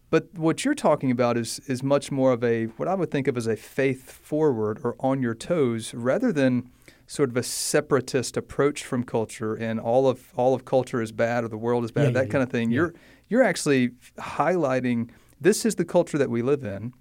But 0.09 0.33
what 0.35 0.65
you're 0.65 0.73
talking 0.73 1.11
about 1.11 1.37
is 1.37 1.59
is 1.67 1.83
much 1.83 2.11
more 2.11 2.31
of 2.31 2.43
a 2.43 2.65
what 2.77 2.87
I 2.87 2.95
would 2.95 3.11
think 3.11 3.27
of 3.27 3.37
as 3.37 3.45
a 3.45 3.55
faith 3.55 4.09
forward 4.09 4.79
or 4.83 4.95
on 4.99 5.21
your 5.21 5.35
toes, 5.35 5.93
rather 5.93 6.33
than 6.33 6.71
sort 7.07 7.29
of 7.29 7.37
a 7.37 7.43
separatist 7.43 8.35
approach 8.35 8.83
from 8.83 9.03
culture 9.03 9.53
and 9.55 9.79
all 9.79 10.07
of 10.07 10.33
all 10.35 10.53
of 10.53 10.65
culture 10.65 11.01
is 11.01 11.11
bad 11.11 11.43
or 11.43 11.47
the 11.47 11.57
world 11.57 11.83
is 11.83 11.91
bad, 11.91 12.05
yeah, 12.05 12.11
that 12.11 12.25
yeah, 12.25 12.31
kind 12.31 12.43
of 12.43 12.49
thing. 12.49 12.71
Yeah. 12.71 12.75
You're 12.75 12.93
you're 13.27 13.43
actually 13.43 13.89
highlighting 14.17 15.09
this 15.39 15.65
is 15.65 15.75
the 15.75 15.85
culture 15.85 16.17
that 16.17 16.29
we 16.29 16.41
live 16.41 16.63
in. 16.63 16.93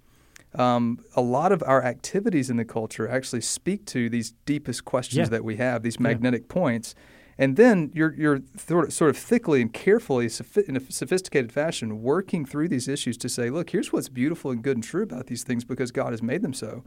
Um, 0.53 0.99
a 1.15 1.21
lot 1.21 1.51
of 1.51 1.61
our 1.63 1.83
activities 1.83 2.49
in 2.49 2.57
the 2.57 2.65
culture 2.65 3.07
actually 3.09 3.41
speak 3.41 3.85
to 3.87 4.09
these 4.09 4.33
deepest 4.45 4.85
questions 4.85 5.29
that 5.29 5.43
we 5.43 5.57
have, 5.57 5.83
these 5.83 5.99
magnetic 5.99 6.47
points. 6.47 6.95
And 7.37 7.57
then 7.57 7.91
you're, 7.93 8.13
you're 8.13 8.39
sort 8.57 9.01
of 9.01 9.17
thickly 9.17 9.61
and 9.61 9.73
carefully, 9.73 10.29
in 10.67 10.77
a 10.77 10.79
sophisticated 10.79 11.51
fashion, 11.51 12.01
working 12.01 12.45
through 12.45 12.69
these 12.69 12.87
issues 12.87 13.17
to 13.17 13.27
say, 13.27 13.49
look, 13.49 13.71
here's 13.71 13.91
what's 13.91 14.07
beautiful 14.07 14.51
and 14.51 14.63
good 14.63 14.77
and 14.77 14.83
true 14.83 15.03
about 15.03 15.27
these 15.27 15.43
things 15.43 15.65
because 15.65 15.91
God 15.91 16.11
has 16.11 16.23
made 16.23 16.41
them 16.41 16.53
so. 16.53 16.85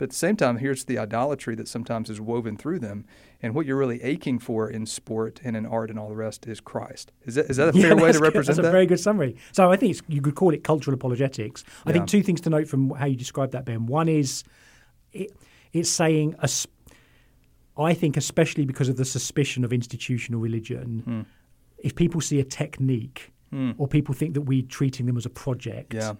But 0.00 0.04
at 0.04 0.10
the 0.12 0.16
same 0.16 0.34
time, 0.34 0.56
here's 0.56 0.84
the 0.84 0.96
idolatry 0.96 1.54
that 1.56 1.68
sometimes 1.68 2.08
is 2.08 2.22
woven 2.22 2.56
through 2.56 2.78
them. 2.78 3.04
And 3.42 3.54
what 3.54 3.66
you're 3.66 3.76
really 3.76 4.02
aching 4.02 4.38
for 4.38 4.66
in 4.70 4.86
sport 4.86 5.42
and 5.44 5.54
in 5.54 5.66
art 5.66 5.90
and 5.90 5.98
all 5.98 6.08
the 6.08 6.16
rest 6.16 6.46
is 6.46 6.58
Christ. 6.58 7.12
Is 7.26 7.34
that, 7.34 7.50
is 7.50 7.58
that 7.58 7.68
a 7.68 7.72
fair 7.74 7.88
yeah, 7.88 7.94
way 8.02 8.10
to 8.10 8.12
good. 8.18 8.22
represent 8.22 8.46
That's 8.46 8.56
that? 8.56 8.62
That's 8.62 8.68
a 8.68 8.72
very 8.72 8.86
good 8.86 8.98
summary. 8.98 9.36
So 9.52 9.70
I 9.70 9.76
think 9.76 9.90
it's, 9.90 10.02
you 10.08 10.22
could 10.22 10.36
call 10.36 10.54
it 10.54 10.64
cultural 10.64 10.94
apologetics. 10.94 11.64
I 11.84 11.90
Yeah. 11.90 11.92
think 11.96 12.06
two 12.08 12.22
things 12.22 12.40
to 12.40 12.48
note 12.50 12.66
from 12.66 12.88
how 12.92 13.04
you 13.04 13.14
described 13.14 13.52
that, 13.52 13.66
Ben. 13.66 13.84
One 13.84 14.08
is 14.08 14.42
it, 15.12 15.36
it's 15.74 15.90
saying, 15.90 16.34
a 16.38 16.48
I 17.76 17.92
think, 17.92 18.16
especially 18.16 18.64
because 18.64 18.88
of 18.88 18.96
the 18.96 19.04
suspicion 19.04 19.64
of 19.64 19.70
institutional 19.72 20.40
religion, 20.40 21.02
Hmm. 21.04 21.20
if 21.76 21.94
people 21.94 22.22
see 22.22 22.40
a 22.40 22.44
technique 22.44 23.32
or 23.76 23.86
people 23.86 24.14
think 24.14 24.32
that 24.32 24.42
we're 24.42 24.62
treating 24.62 25.04
them 25.04 25.18
as 25.18 25.26
a 25.26 25.30
project, 25.30 25.92
Yeah. 25.92 26.14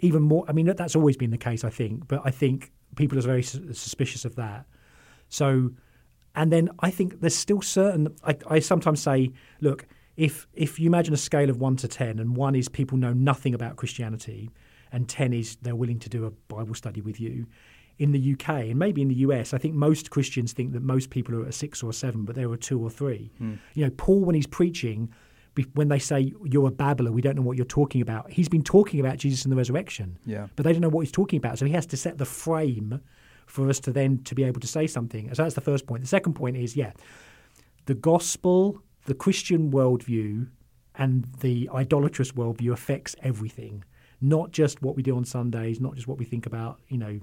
Even 0.00 0.22
more. 0.22 0.44
I 0.48 0.52
mean, 0.52 0.66
that's 0.66 0.96
always 0.96 1.16
been 1.16 1.30
the 1.30 1.38
case, 1.38 1.64
I 1.64 1.70
think, 1.70 2.08
but 2.08 2.20
I 2.24 2.30
think 2.30 2.72
people 2.96 3.18
are 3.18 3.22
very 3.22 3.42
sus- 3.42 3.78
suspicious 3.78 4.24
of 4.24 4.36
that. 4.36 4.66
So, 5.28 5.72
and 6.34 6.52
then 6.52 6.70
I 6.80 6.90
think 6.90 7.20
there's 7.20 7.34
still 7.34 7.62
certain. 7.62 8.14
I, 8.24 8.36
I 8.48 8.58
sometimes 8.58 9.00
say, 9.00 9.32
look, 9.60 9.86
if 10.16 10.46
if 10.54 10.78
you 10.78 10.86
imagine 10.86 11.14
a 11.14 11.18
scale 11.18 11.50
of 11.50 11.60
one 11.60 11.76
to 11.76 11.88
ten, 11.88 12.18
and 12.18 12.36
one 12.36 12.54
is 12.54 12.68
people 12.68 12.98
know 12.98 13.12
nothing 13.12 13.54
about 13.54 13.76
Christianity, 13.76 14.50
and 14.92 15.08
ten 15.08 15.32
is 15.32 15.56
they're 15.62 15.76
willing 15.76 15.98
to 16.00 16.08
do 16.08 16.26
a 16.26 16.30
Bible 16.30 16.74
study 16.74 17.00
with 17.00 17.20
you. 17.20 17.46
In 17.98 18.12
the 18.12 18.34
UK 18.34 18.48
and 18.48 18.78
maybe 18.78 19.00
in 19.00 19.08
the 19.08 19.14
US, 19.14 19.54
I 19.54 19.58
think 19.58 19.74
most 19.74 20.10
Christians 20.10 20.52
think 20.52 20.74
that 20.74 20.82
most 20.82 21.08
people 21.08 21.34
are 21.34 21.44
at 21.44 21.48
a 21.48 21.52
six 21.52 21.82
or 21.82 21.88
a 21.88 21.94
seven, 21.94 22.26
but 22.26 22.36
they're 22.36 22.52
a 22.52 22.58
two 22.58 22.78
or 22.78 22.90
three. 22.90 23.32
Hmm. 23.38 23.54
You 23.72 23.86
know, 23.86 23.90
Paul, 23.96 24.20
when 24.20 24.34
he's 24.34 24.46
preaching, 24.46 25.10
when 25.74 25.88
they 25.88 25.98
say 25.98 26.32
you're 26.44 26.68
a 26.68 26.72
babbler, 26.72 27.10
we 27.12 27.22
don't 27.22 27.36
know 27.36 27.42
what 27.42 27.56
you're 27.56 27.66
talking 27.66 28.00
about. 28.00 28.30
He's 28.30 28.48
been 28.48 28.62
talking 28.62 29.00
about 29.00 29.16
Jesus 29.18 29.44
and 29.44 29.52
the 29.52 29.56
resurrection, 29.56 30.18
Yeah. 30.26 30.48
but 30.56 30.64
they 30.64 30.72
don't 30.72 30.82
know 30.82 30.88
what 30.88 31.00
he's 31.00 31.12
talking 31.12 31.38
about. 31.38 31.58
So 31.58 31.66
he 31.66 31.72
has 31.72 31.86
to 31.86 31.96
set 31.96 32.18
the 32.18 32.24
frame 32.24 33.00
for 33.46 33.68
us 33.68 33.80
to 33.80 33.92
then 33.92 34.18
to 34.24 34.34
be 34.34 34.44
able 34.44 34.60
to 34.60 34.66
say 34.66 34.86
something. 34.86 35.32
So 35.34 35.42
that's 35.42 35.54
the 35.54 35.60
first 35.60 35.86
point. 35.86 36.02
The 36.02 36.08
second 36.08 36.34
point 36.34 36.56
is, 36.56 36.76
yeah, 36.76 36.92
the 37.86 37.94
gospel, 37.94 38.82
the 39.06 39.14
Christian 39.14 39.70
worldview, 39.70 40.48
and 40.96 41.24
the 41.40 41.68
idolatrous 41.74 42.32
worldview 42.32 42.72
affects 42.72 43.14
everything. 43.22 43.84
Not 44.20 44.50
just 44.50 44.82
what 44.82 44.96
we 44.96 45.02
do 45.02 45.16
on 45.16 45.24
Sundays, 45.24 45.80
not 45.80 45.94
just 45.94 46.08
what 46.08 46.18
we 46.18 46.24
think 46.24 46.46
about, 46.46 46.80
you 46.88 46.96
know, 46.98 47.20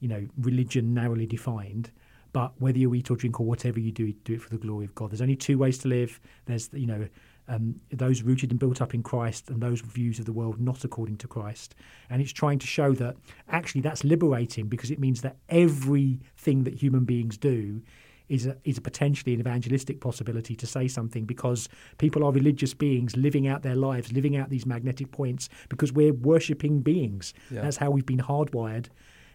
you 0.00 0.08
know, 0.08 0.26
religion 0.40 0.92
narrowly 0.92 1.24
defined, 1.26 1.90
but 2.32 2.52
whether 2.60 2.78
you 2.78 2.92
eat 2.94 3.10
or 3.10 3.16
drink 3.16 3.38
or 3.38 3.46
whatever 3.46 3.78
you 3.78 3.92
do, 3.92 4.12
do 4.24 4.34
it 4.34 4.42
for 4.42 4.50
the 4.50 4.58
glory 4.58 4.84
of 4.86 4.94
God. 4.96 5.10
There's 5.12 5.22
only 5.22 5.36
two 5.36 5.56
ways 5.58 5.78
to 5.78 5.88
live. 5.88 6.18
There's, 6.46 6.68
you 6.72 6.86
know, 6.86 7.06
um, 7.48 7.80
those 7.90 8.22
rooted 8.22 8.50
and 8.50 8.60
built 8.60 8.80
up 8.80 8.94
in 8.94 9.02
Christ 9.02 9.50
and 9.50 9.60
those 9.60 9.80
views 9.80 10.18
of 10.18 10.26
the 10.26 10.32
world 10.32 10.60
not 10.60 10.84
according 10.84 11.16
to 11.18 11.28
Christ. 11.28 11.74
And 12.08 12.22
it's 12.22 12.32
trying 12.32 12.58
to 12.60 12.66
show 12.66 12.92
that 12.94 13.16
actually 13.48 13.80
that's 13.80 14.04
liberating 14.04 14.68
because 14.68 14.90
it 14.90 14.98
means 14.98 15.22
that 15.22 15.36
everything 15.48 16.64
that 16.64 16.74
human 16.74 17.04
beings 17.04 17.36
do 17.36 17.82
is 18.28 18.46
a, 18.46 18.56
is 18.64 18.78
a 18.78 18.80
potentially 18.80 19.34
an 19.34 19.40
evangelistic 19.40 20.00
possibility 20.00 20.54
to 20.56 20.66
say 20.66 20.88
something 20.88 21.24
because 21.24 21.68
people 21.98 22.24
are 22.24 22.32
religious 22.32 22.72
beings 22.72 23.16
living 23.16 23.46
out 23.46 23.62
their 23.62 23.76
lives, 23.76 24.12
living 24.12 24.36
out 24.36 24.48
these 24.48 24.64
magnetic 24.64 25.10
points 25.12 25.48
because 25.68 25.92
we're 25.92 26.14
worshipping 26.14 26.80
beings. 26.80 27.34
Yeah. 27.50 27.62
That's 27.62 27.76
how 27.76 27.90
we've 27.90 28.06
been 28.06 28.18
hardwired. 28.18 28.86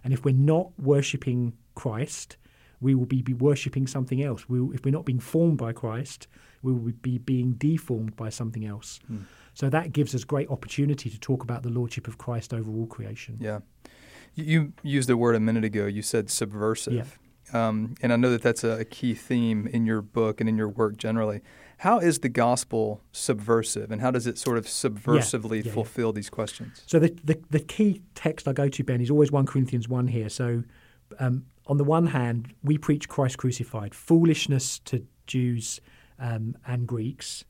And 0.04 0.14
if 0.14 0.24
we're 0.24 0.34
not 0.34 0.72
worshipping 0.80 1.54
Christ, 1.76 2.38
we 2.80 2.96
will 2.96 3.06
be, 3.06 3.22
be 3.22 3.34
worshipping 3.34 3.88
something 3.88 4.24
else. 4.24 4.48
We, 4.48 4.62
if 4.76 4.86
we're 4.86 4.92
not 4.92 5.06
being 5.06 5.20
formed 5.20 5.58
by 5.58 5.74
Christ, 5.74 6.28
we 6.68 6.74
will 6.74 6.92
be 7.02 7.18
being 7.18 7.54
deformed 7.54 8.16
by 8.16 8.30
something 8.30 8.66
else. 8.66 9.00
Hmm. 9.08 9.22
So 9.54 9.70
that 9.70 9.92
gives 9.92 10.14
us 10.14 10.24
great 10.24 10.50
opportunity 10.50 11.10
to 11.10 11.20
talk 11.20 11.44
about 11.44 11.64
the 11.64 11.70
lordship 11.70 12.08
of 12.08 12.18
Christ 12.18 12.54
over 12.54 12.72
all 12.72 12.86
creation. 12.86 13.38
Yeah. 13.40 13.60
You, 14.36 14.46
you 14.46 14.74
used 14.84 15.10
the 15.10 15.18
word 15.18 15.36
a 15.36 15.40
minute 15.40 15.64
ago. 15.64 15.88
You 15.88 16.04
said 16.04 16.30
subversive. 16.30 17.18
Um, 17.54 17.96
and 18.02 18.12
I 18.12 18.18
know 18.18 18.30
that 18.30 18.42
that's 18.42 18.64
a, 18.64 18.82
a 18.82 18.86
key 18.86 19.14
theme 19.14 19.68
in 19.68 19.86
your 19.86 20.02
book 20.02 20.42
and 20.42 20.50
in 20.50 20.58
your 20.58 20.68
work 20.68 20.98
generally. 20.98 21.42
How 21.78 22.00
is 22.00 22.20
the 22.20 22.30
gospel 22.30 23.02
subversive, 23.12 23.92
and 23.92 24.02
how 24.02 24.12
does 24.12 24.28
it 24.28 24.38
sort 24.38 24.58
of 24.58 24.66
subversively 24.66 25.58
yeah, 25.58 25.68
yeah. 25.68 25.74
fulfill 25.74 26.12
these 26.12 26.30
questions? 26.30 26.82
So 26.88 27.00
the, 27.00 27.16
the 27.24 27.40
the 27.50 27.60
key 27.60 28.02
text 28.16 28.48
I 28.48 28.54
go 28.54 28.68
to, 28.68 28.84
Ben, 28.84 29.00
is 29.00 29.10
always 29.12 29.32
1 29.32 29.46
Corinthians 29.46 29.88
1 29.88 30.08
here. 30.08 30.28
So 30.28 30.64
um, 31.20 31.46
on 31.68 31.78
the 31.78 31.84
one 31.84 32.08
hand, 32.08 32.54
we 32.64 32.78
preach 32.78 33.08
Christ 33.08 33.38
crucified, 33.38 33.94
foolishness 33.94 34.80
to 34.80 35.06
Jews 35.28 35.80
um, 36.20 36.56
and 36.66 36.88
Greeks. 36.88 37.46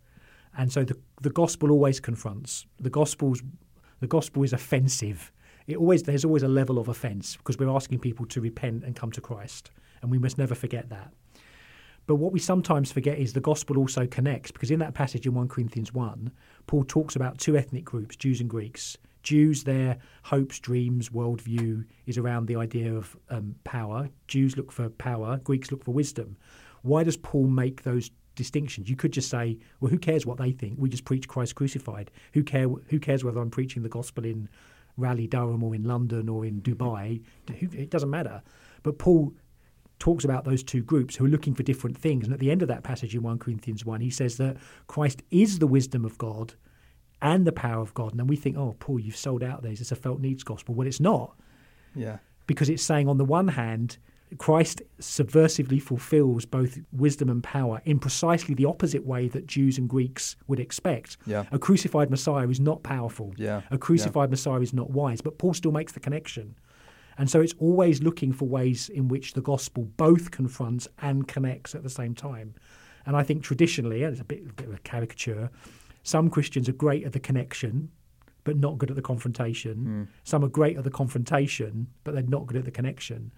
And 0.57 0.71
so 0.71 0.83
the, 0.83 0.97
the 1.21 1.29
gospel 1.29 1.71
always 1.71 1.99
confronts. 1.99 2.65
The 2.79 2.89
gospel's 2.89 3.41
the 3.99 4.07
gospel 4.07 4.43
is 4.43 4.53
offensive. 4.53 5.31
It 5.65 5.77
always 5.77 6.03
there's 6.03 6.25
always 6.25 6.43
a 6.43 6.47
level 6.47 6.79
of 6.79 6.87
offense 6.87 7.35
because 7.37 7.57
we're 7.57 7.69
asking 7.69 7.99
people 7.99 8.25
to 8.27 8.41
repent 8.41 8.83
and 8.83 8.95
come 8.95 9.11
to 9.11 9.21
Christ, 9.21 9.71
and 10.01 10.11
we 10.11 10.19
must 10.19 10.37
never 10.37 10.55
forget 10.55 10.89
that. 10.89 11.11
But 12.07 12.15
what 12.15 12.31
we 12.31 12.39
sometimes 12.39 12.89
forget 12.91 13.19
is 13.19 13.33
the 13.33 13.41
gospel 13.41 13.77
also 13.77 14.07
connects 14.07 14.49
because 14.49 14.71
in 14.71 14.79
that 14.79 14.93
passage 14.93 15.27
in 15.27 15.33
1 15.33 15.49
Corinthians 15.49 15.93
1, 15.93 16.31
Paul 16.65 16.85
talks 16.85 17.17
about 17.17 17.37
two 17.37 17.57
ethnic 17.57 17.83
groups, 17.83 18.15
Jews 18.15 18.39
and 18.39 18.49
Greeks. 18.49 18.97
Jews, 19.23 19.65
their 19.65 19.97
hopes, 20.23 20.57
dreams, 20.57 21.09
worldview 21.09 21.83
is 22.05 22.17
around 22.17 22.45
the 22.45 22.55
idea 22.55 22.95
of 22.95 23.17
um, 23.29 23.55
power. 23.65 24.09
Jews 24.29 24.55
look 24.55 24.71
for 24.71 24.87
power, 24.89 25.41
Greeks 25.43 25.69
look 25.69 25.83
for 25.83 25.91
wisdom. 25.91 26.37
Why 26.81 27.03
does 27.03 27.17
Paul 27.17 27.47
make 27.47 27.83
those 27.83 28.09
distinctions? 28.37 28.89
You 28.89 28.95
could 28.95 29.11
just 29.11 29.29
say, 29.29 29.57
well, 29.81 29.89
who 29.91 29.99
cares 29.99 30.25
what 30.25 30.37
they 30.37 30.51
think? 30.53 30.75
We 30.77 30.87
just 30.87 31.03
preach 31.03 31.27
Christ 31.27 31.55
crucified. 31.55 32.09
Who, 32.33 32.43
care, 32.43 32.69
who 32.69 32.99
cares 32.99 33.25
whether 33.25 33.41
I'm 33.41 33.49
preaching 33.51 33.83
the 33.83 33.89
gospel 33.89 34.23
in 34.23 34.47
Raleigh, 34.95 35.27
Durham, 35.27 35.61
or 35.63 35.75
in 35.75 35.83
London, 35.83 36.29
or 36.29 36.45
in 36.45 36.61
Dubai? 36.61 37.21
It 37.49 37.89
doesn't 37.89 38.09
matter. 38.09 38.41
But 38.83 38.97
Paul 38.97 39.33
talks 39.99 40.23
about 40.23 40.45
those 40.45 40.63
two 40.63 40.81
groups 40.83 41.15
who 41.15 41.25
are 41.25 41.29
looking 41.29 41.53
for 41.55 41.63
different 41.63 41.97
things. 41.97 42.23
And 42.25 42.33
at 42.33 42.39
the 42.39 42.51
end 42.51 42.61
of 42.61 42.67
that 42.69 42.83
passage 42.83 43.13
in 43.15 43.23
1 43.23 43.39
Corinthians 43.39 43.83
1, 43.83 43.99
he 43.99 44.09
says 44.09 44.37
that 44.37 44.57
Christ 44.87 45.23
is 45.31 45.59
the 45.59 45.67
wisdom 45.67 46.05
of 46.05 46.17
God 46.17 46.53
and 47.21 47.45
the 47.45 47.51
power 47.51 47.81
of 47.81 47.93
God. 47.95 48.11
And 48.11 48.19
then 48.19 48.27
we 48.27 48.35
think, 48.35 48.57
oh, 48.57 48.75
Paul, 48.79 48.99
you've 48.99 49.17
sold 49.17 49.43
out 49.43 49.63
there. 49.63 49.71
It's 49.71 49.91
a 49.91 49.95
felt 49.95 50.19
needs 50.19 50.43
gospel. 50.43 50.75
Well, 50.75 50.87
it's 50.87 50.99
not, 50.99 51.35
Yeah. 51.95 52.17
because 52.45 52.69
it's 52.69 52.83
saying, 52.83 53.07
on 53.09 53.17
the 53.17 53.25
one 53.25 53.47
hand, 53.47 53.97
Christ 54.37 54.81
subversively 54.99 55.81
fulfills 55.81 56.45
both 56.45 56.79
wisdom 56.91 57.29
and 57.29 57.43
power 57.43 57.81
in 57.85 57.97
precisely 57.97 58.53
the 58.53 58.65
opposite 58.65 59.05
way 59.05 59.27
that 59.29 59.47
Jews 59.47 59.77
and 59.77 59.87
Greeks 59.87 60.35
would 60.47 60.59
expect. 60.59 61.17
Yeah. 61.25 61.45
A 61.51 61.59
crucified 61.59 62.09
Messiah 62.09 62.47
is 62.49 62.59
not 62.59 62.83
powerful. 62.83 63.33
Yeah. 63.37 63.61
A 63.71 63.77
crucified 63.77 64.29
Messiah 64.29 64.59
is 64.59 64.73
not 64.73 64.89
wise, 64.89 65.21
but 65.21 65.37
Paul 65.37 65.53
still 65.53 65.71
makes 65.71 65.93
the 65.93 65.99
connection. 65.99 66.55
And 67.17 67.29
so 67.29 67.41
it's 67.41 67.55
always 67.57 68.03
looking 68.03 68.31
for 68.31 68.45
ways 68.45 68.89
in 68.89 69.07
which 69.07 69.33
the 69.33 69.41
gospel 69.41 69.85
both 69.97 70.29
confronts 70.31 70.87
and 71.01 71.27
connects 71.27 71.73
at 71.73 71.83
the 71.83 71.89
same 71.89 72.13
time. 72.13 72.53
And 73.05 73.15
I 73.15 73.23
think 73.23 73.43
traditionally, 73.43 74.03
and 74.03 74.11
it's 74.11 74.21
a 74.21 74.25
bit, 74.25 74.41
a 74.47 74.53
bit 74.53 74.67
of 74.67 74.75
a 74.75 74.79
caricature, 74.79 75.49
some 76.03 76.29
Christians 76.29 76.69
are 76.69 76.73
great 76.73 77.05
at 77.05 77.13
the 77.13 77.19
connection, 77.19 77.89
but 78.43 78.57
not 78.57 78.77
good 78.77 78.89
at 78.89 78.95
the 78.95 79.01
confrontation. 79.01 79.75
Hmm. 79.75 80.03
Some 80.23 80.43
are 80.43 80.49
great 80.49 80.77
at 80.77 80.83
the 80.83 80.91
confrontation, 80.91 81.87
but 82.03 82.13
they're 82.13 82.23
not 82.23 82.45
good 82.45 82.57
at 82.57 82.65
the 82.65 82.71
connection. 82.71 83.31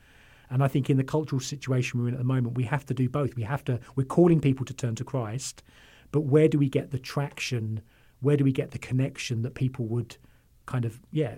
And 0.50 0.64
I 0.64 0.68
think 0.68 0.90
in 0.90 0.98
the 0.98 1.04
cultural 1.04 1.40
situation 1.40 2.02
we're 2.02 2.08
in 2.08 2.14
at 2.16 2.20
the 2.20 2.24
moment, 2.24 2.56
we 2.58 2.64
have 2.64 2.86
to 2.88 2.94
do 2.94 3.08
both. 3.08 3.36
We 3.36 3.44
have 3.44 3.64
to, 3.66 3.80
we're 3.96 4.04
calling 4.04 4.42
people 4.42 4.66
to 4.66 4.74
turn 4.74 4.96
to 4.96 5.04
Christ, 5.04 5.64
but 6.12 6.22
where 6.22 6.48
do 6.48 6.58
we 6.58 6.70
get 6.70 6.92
the 6.92 7.00
traction? 7.00 7.82
Where 8.22 8.36
do 8.36 8.44
we 8.44 8.52
get 8.52 8.72
the 8.72 8.80
connection 8.80 9.44
that 9.44 9.54
people 9.54 9.86
would 9.88 10.18
kind 10.66 10.86
of, 10.86 11.00
yeah, 11.12 11.36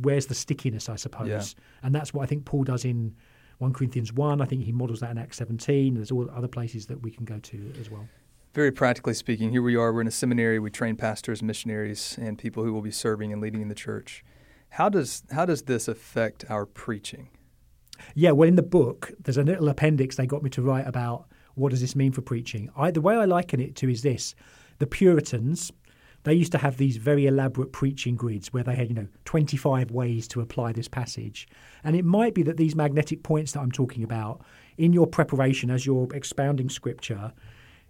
where's 0.00 0.26
the 0.26 0.34
stickiness, 0.34 0.88
I 0.88 0.96
suppose? 0.96 1.28
Yeah. 1.28 1.42
And 1.82 1.94
that's 1.94 2.14
what 2.14 2.22
I 2.22 2.26
think 2.26 2.44
Paul 2.44 2.64
does 2.64 2.84
in 2.84 3.16
1 3.58 3.72
Corinthians 3.72 4.12
1. 4.12 4.40
I 4.40 4.44
think 4.44 4.62
he 4.62 4.72
models 4.72 5.00
that 5.00 5.10
in 5.10 5.18
Acts 5.18 5.38
17. 5.38 5.94
There's 5.94 6.10
all 6.10 6.28
other 6.30 6.48
places 6.48 6.86
that 6.86 7.02
we 7.02 7.10
can 7.10 7.24
go 7.24 7.38
to 7.38 7.72
as 7.80 7.90
well. 7.90 8.08
Very 8.54 8.70
practically 8.70 9.14
speaking, 9.14 9.50
here 9.50 9.62
we 9.62 9.76
are. 9.76 9.92
We're 9.92 10.02
in 10.02 10.06
a 10.06 10.10
seminary. 10.10 10.58
We 10.58 10.70
train 10.70 10.96
pastors, 10.96 11.42
missionaries, 11.42 12.18
and 12.20 12.36
people 12.36 12.64
who 12.64 12.72
will 12.72 12.82
be 12.82 12.90
serving 12.90 13.32
and 13.32 13.40
leading 13.40 13.62
in 13.62 13.68
the 13.68 13.74
church. 13.74 14.22
How 14.70 14.88
does 14.88 15.22
how 15.30 15.46
does 15.46 15.62
this 15.62 15.88
affect 15.88 16.44
our 16.50 16.66
preaching? 16.66 17.28
Yeah, 18.14 18.32
well, 18.32 18.48
in 18.48 18.56
the 18.56 18.62
book, 18.62 19.12
there's 19.22 19.38
a 19.38 19.42
little 19.42 19.68
appendix 19.68 20.16
they 20.16 20.26
got 20.26 20.42
me 20.42 20.50
to 20.50 20.62
write 20.62 20.86
about 20.86 21.26
what 21.54 21.70
does 21.70 21.80
this 21.80 21.96
mean 21.96 22.12
for 22.12 22.22
preaching. 22.22 22.70
I, 22.76 22.90
the 22.90 23.00
way 23.00 23.16
I 23.16 23.24
liken 23.24 23.60
it 23.60 23.76
to 23.76 23.90
is 23.90 24.02
this: 24.02 24.34
the 24.78 24.86
Puritans, 24.86 25.72
they 26.24 26.34
used 26.34 26.52
to 26.52 26.58
have 26.58 26.76
these 26.76 26.96
very 26.96 27.26
elaborate 27.26 27.72
preaching 27.72 28.14
grids 28.16 28.52
where 28.52 28.62
they 28.62 28.74
had, 28.74 28.88
you 28.88 28.94
know, 28.94 29.08
25 29.24 29.90
ways 29.90 30.28
to 30.28 30.40
apply 30.40 30.72
this 30.72 30.88
passage, 30.88 31.48
and 31.84 31.96
it 31.96 32.04
might 32.04 32.34
be 32.34 32.42
that 32.44 32.56
these 32.56 32.76
magnetic 32.76 33.22
points 33.22 33.52
that 33.52 33.60
I'm 33.60 33.72
talking 33.72 34.04
about 34.04 34.44
in 34.78 34.92
your 34.92 35.06
preparation 35.06 35.70
as 35.70 35.84
you're 35.86 36.08
expounding 36.14 36.68
scripture. 36.68 37.32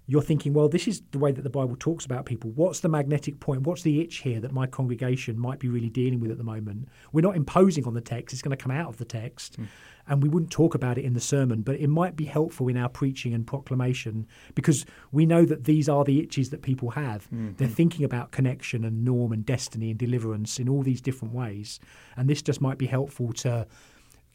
You're 0.07 0.23
thinking, 0.23 0.53
well, 0.53 0.69
this 0.69 0.89
is 0.89 1.03
the 1.13 1.19
way 1.19 1.31
that 1.33 1.43
the 1.43 1.51
Bible 1.51 1.77
talks 1.79 2.05
about 2.05 2.27
people. 2.27 2.51
What's 2.51 2.81
the 2.81 2.89
magnetic 2.89 3.39
point? 3.39 3.63
What's 3.63 3.83
the 3.83 4.01
itch 4.01 4.17
here 4.19 4.41
that 4.41 4.53
my 4.53 4.67
congregation 4.67 5.39
might 5.39 5.61
be 5.61 5.69
really 5.69 5.89
dealing 5.89 6.21
with 6.21 6.31
at 6.31 6.39
the 6.39 6.45
moment? 6.45 6.89
We're 7.13 7.23
not 7.23 7.37
imposing 7.37 7.87
on 7.87 7.95
the 7.95 8.01
text, 8.01 8.33
it's 8.33 8.43
going 8.43 8.57
to 8.57 8.63
come 8.63 8.73
out 8.73 8.89
of 8.89 8.97
the 8.97 9.05
text. 9.05 9.57
Hmm. 9.57 9.65
And 10.09 10.21
we 10.21 10.29
wouldn't 10.29 10.51
talk 10.51 10.75
about 10.75 10.99
it 10.99 11.05
in 11.05 11.15
the 11.15 11.21
sermon, 11.21 11.63
but 11.63 11.77
it 11.77 11.87
might 11.87 12.17
be 12.17 12.25
helpful 12.25 12.67
in 12.67 12.77
our 12.77 12.89
preaching 12.89 13.33
and 13.33 13.47
proclamation 13.47 14.27
because 14.57 14.85
we 15.13 15.25
know 15.25 15.45
that 15.45 15.63
these 15.63 15.89
are 15.89 16.03
the 16.03 16.21
itches 16.21 16.51
that 16.51 16.63
people 16.63 16.91
have. 16.91 17.27
Hmm. 17.27 17.53
They're 17.57 17.69
thinking 17.69 18.05
about 18.05 18.33
connection 18.33 18.85
and 18.85 19.05
norm 19.05 19.31
and 19.31 19.47
destiny 19.47 19.91
and 19.91 19.99
deliverance 19.99 20.59
in 20.59 20.69
all 20.69 20.83
these 20.83 21.01
different 21.01 21.33
ways. 21.33 21.79
And 22.17 22.29
this 22.29 22.43
just 22.43 22.61
might 22.61 22.79
be 22.79 22.87
helpful 22.87 23.33
to 23.35 23.69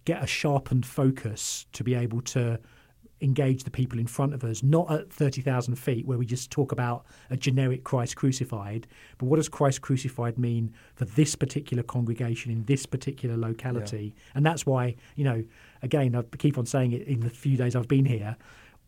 get 0.06 0.24
a 0.24 0.28
sharpened 0.28 0.86
focus 0.86 1.66
to 1.74 1.84
be 1.84 1.94
able 1.94 2.22
to 2.22 2.58
engage 3.22 3.64
the 3.64 3.72
people 3.72 4.00
in 4.00 4.08
front 4.08 4.34
of 4.34 4.44
us, 4.44 4.62
not 4.62 4.92
at 4.92 5.12
30,000 5.12 5.76
feet 5.76 6.06
where 6.06 6.18
we 6.18 6.26
just 6.26 6.52
talk 6.52 6.72
about 6.72 7.06
a 7.30 7.38
generic 7.38 7.84
Christ 7.84 8.16
crucified, 8.16 8.88
but 9.18 9.26
what 9.26 9.38
does 9.38 9.50
Christ 9.50 9.82
crucified 9.82 10.38
mean 10.38 10.74
for 10.96 11.06
this 11.06 11.36
particular 11.36 11.84
congregation 11.84 12.52
in 12.52 12.66
this 12.66 12.86
particular 12.86 13.36
locality? 13.36 14.14
Yeah. 14.16 14.32
And 14.36 14.46
that's 14.46 14.66
why, 14.66 14.96
you 15.16 15.24
know, 15.24 15.44
again, 15.82 16.16
I 16.16 16.24
keep 16.38 16.58
on 16.58 16.66
saying 16.66 16.92
it 16.92 17.08
in 17.08 17.22
the 17.22 17.30
few 17.30 17.58
days 17.58 17.76
I've 17.76 17.88
been 17.88 18.06
here. 18.06 18.38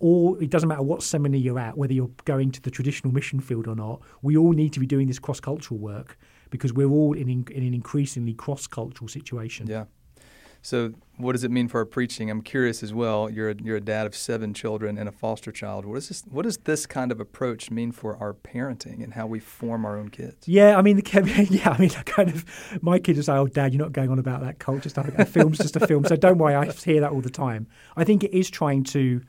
Or 0.02 0.42
it 0.42 0.50
doesn't 0.50 0.70
matter 0.70 0.82
what 0.82 1.04
seminary 1.04 1.42
you're 1.42 1.60
at, 1.60 1.78
whether 1.78 1.92
you're 1.92 2.12
going 2.24 2.52
to 2.52 2.62
the 2.62 2.72
traditional 2.72 3.14
mission 3.14 3.42
field 3.42 3.68
or 3.68 3.76
not, 3.76 4.02
we 4.22 4.38
all 4.38 4.54
need 4.54 4.72
to 4.74 4.80
be 4.80 4.86
doing 4.86 5.08
this 5.08 5.20
cross 5.20 5.42
cultural 5.42 5.78
work 5.78 6.18
because 6.52 6.72
we're 6.72 6.90
all 6.90 7.14
in, 7.14 7.28
in, 7.28 7.46
in 7.52 7.64
an 7.64 7.74
increasingly 7.74 8.34
cross 8.34 8.66
cultural 8.66 9.10
situation. 9.10 9.68
Yeah. 9.68 9.86
So, 10.62 10.94
what 11.18 11.34
does 11.34 11.44
it 11.44 11.52
mean 11.52 11.68
for 11.68 11.80
our 11.80 11.86
preaching? 11.86 12.30
I'm 12.30 12.42
curious 12.42 12.82
as 12.82 12.94
well. 12.94 13.30
You're 13.30 13.50
a, 13.52 13.56
you're 13.62 13.78
a 13.78 13.82
dad 13.82 14.06
of 14.06 14.16
seven 14.16 14.54
children 14.54 14.98
and 14.98 15.08
a 15.08 15.12
foster 15.12 15.52
child. 15.52 15.86
What 15.86 15.96
does 15.96 16.08
this 16.10 16.24
What 16.30 16.44
does 16.44 16.58
this 16.58 16.86
kind 16.86 17.12
of 17.12 17.20
approach 17.20 17.72
mean 17.72 17.92
for 17.92 18.18
our 18.18 18.34
parenting 18.34 19.04
and 19.04 19.14
how 19.14 19.28
we 19.28 19.40
form 19.40 19.86
our 19.86 19.98
own 19.98 20.10
kids? 20.10 20.48
Yeah, 20.48 20.78
I 20.78 20.82
mean, 20.82 20.98
the, 20.98 21.48
yeah, 21.50 21.72
I 21.72 21.78
mean, 21.78 21.90
kind 21.90 22.30
of. 22.30 22.46
My 22.82 23.00
kids 23.00 23.26
say, 23.26 23.34
"Oh, 23.34 23.48
Dad, 23.48 23.74
you're 23.74 23.82
not 23.82 23.94
going 23.94 24.10
on 24.10 24.20
about 24.20 24.42
that 24.42 24.60
culture 24.60 24.90
stuff. 24.90 25.10
A 25.18 25.26
film's 25.26 25.58
just 25.58 25.76
a 25.76 25.86
film." 25.88 26.06
So 26.06 26.16
don't 26.16 26.38
worry, 26.38 26.56
I 26.56 26.72
hear 26.72 27.02
that 27.02 27.12
all 27.12 27.22
the 27.22 27.30
time. 27.30 27.68
I 27.96 28.04
think 28.04 28.24
it 28.24 28.36
is 28.36 28.50
trying 28.50 28.84
to 28.86 29.22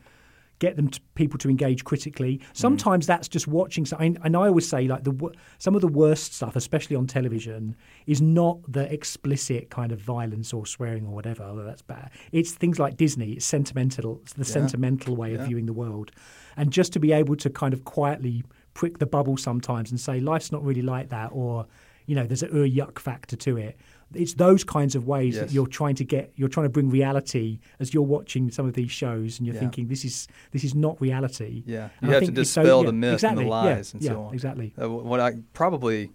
get 0.60 0.76
them 0.76 0.88
to 0.88 1.00
people 1.16 1.38
to 1.38 1.50
engage 1.50 1.84
critically. 1.84 2.38
Mm. 2.38 2.42
Sometimes 2.52 3.04
mm. 3.04 3.08
that's 3.08 3.28
just 3.28 3.48
watching. 3.48 3.84
something. 3.84 4.16
and 4.22 4.36
I 4.36 4.46
always 4.46 4.68
say 4.68 4.86
like 4.86 5.02
the 5.02 5.32
some 5.58 5.74
of 5.74 5.80
the 5.80 5.88
worst 5.88 6.34
stuff, 6.34 6.54
especially 6.54 6.94
on 6.94 7.08
television, 7.08 7.74
is 8.06 8.22
not 8.22 8.60
the 8.68 8.90
explicit 8.92 9.70
kind 9.70 9.90
of 9.90 10.00
violence 10.00 10.52
or 10.52 10.64
swearing 10.64 11.06
or 11.06 11.14
whatever. 11.14 11.42
Although 11.42 11.64
that's 11.64 11.82
bad. 11.82 12.10
It's 12.30 12.52
things 12.52 12.78
like 12.78 12.96
Disney. 12.96 13.32
It's 13.32 13.44
sentimental. 13.44 14.20
It's 14.22 14.34
the 14.34 14.44
yeah. 14.44 14.52
sentimental 14.52 15.16
way 15.16 15.32
yeah. 15.32 15.40
of 15.40 15.48
viewing 15.48 15.66
the 15.66 15.72
world, 15.72 16.12
and 16.56 16.70
just 16.70 16.92
to 16.92 17.00
be 17.00 17.10
able 17.12 17.34
to 17.36 17.50
kind 17.50 17.74
of 17.74 17.84
quietly 17.84 18.44
prick 18.74 18.98
the 18.98 19.06
bubble 19.06 19.36
sometimes 19.36 19.90
and 19.90 19.98
say 19.98 20.20
life's 20.20 20.52
not 20.52 20.62
really 20.62 20.82
like 20.82 21.08
that, 21.08 21.30
or 21.32 21.66
you 22.06 22.14
know, 22.16 22.26
there's 22.26 22.42
a 22.42 22.48
uh, 22.48 22.66
yuck 22.66 22.98
factor 22.98 23.36
to 23.36 23.56
it 23.56 23.78
it's 24.14 24.34
those 24.34 24.64
kinds 24.64 24.94
of 24.94 25.06
ways 25.06 25.34
yes. 25.36 25.44
that 25.44 25.52
you're 25.52 25.66
trying 25.66 25.94
to 25.94 26.04
get 26.04 26.32
you're 26.36 26.48
trying 26.48 26.66
to 26.66 26.70
bring 26.70 26.90
reality 26.90 27.58
as 27.78 27.94
you're 27.94 28.02
watching 28.02 28.50
some 28.50 28.66
of 28.66 28.74
these 28.74 28.90
shows 28.90 29.38
and 29.38 29.46
you're 29.46 29.54
yeah. 29.54 29.60
thinking 29.60 29.88
this 29.88 30.04
is 30.04 30.28
this 30.52 30.64
is 30.64 30.74
not 30.74 31.00
reality 31.00 31.62
yeah 31.66 31.88
you 32.00 32.08
and 32.08 32.12
have 32.12 32.24
to 32.24 32.30
dispel 32.30 32.64
so, 32.64 32.80
yeah, 32.80 32.86
the 32.86 32.92
myth 32.92 33.14
exactly, 33.14 33.42
and 33.42 33.46
the 33.46 33.50
lies 33.50 33.94
yeah, 33.94 33.98
and 33.98 34.04
so 34.04 34.22
on 34.24 34.34
exactly 34.34 34.74
uh, 34.80 34.88
what 34.88 35.20
i 35.20 35.32
probably 35.52 36.10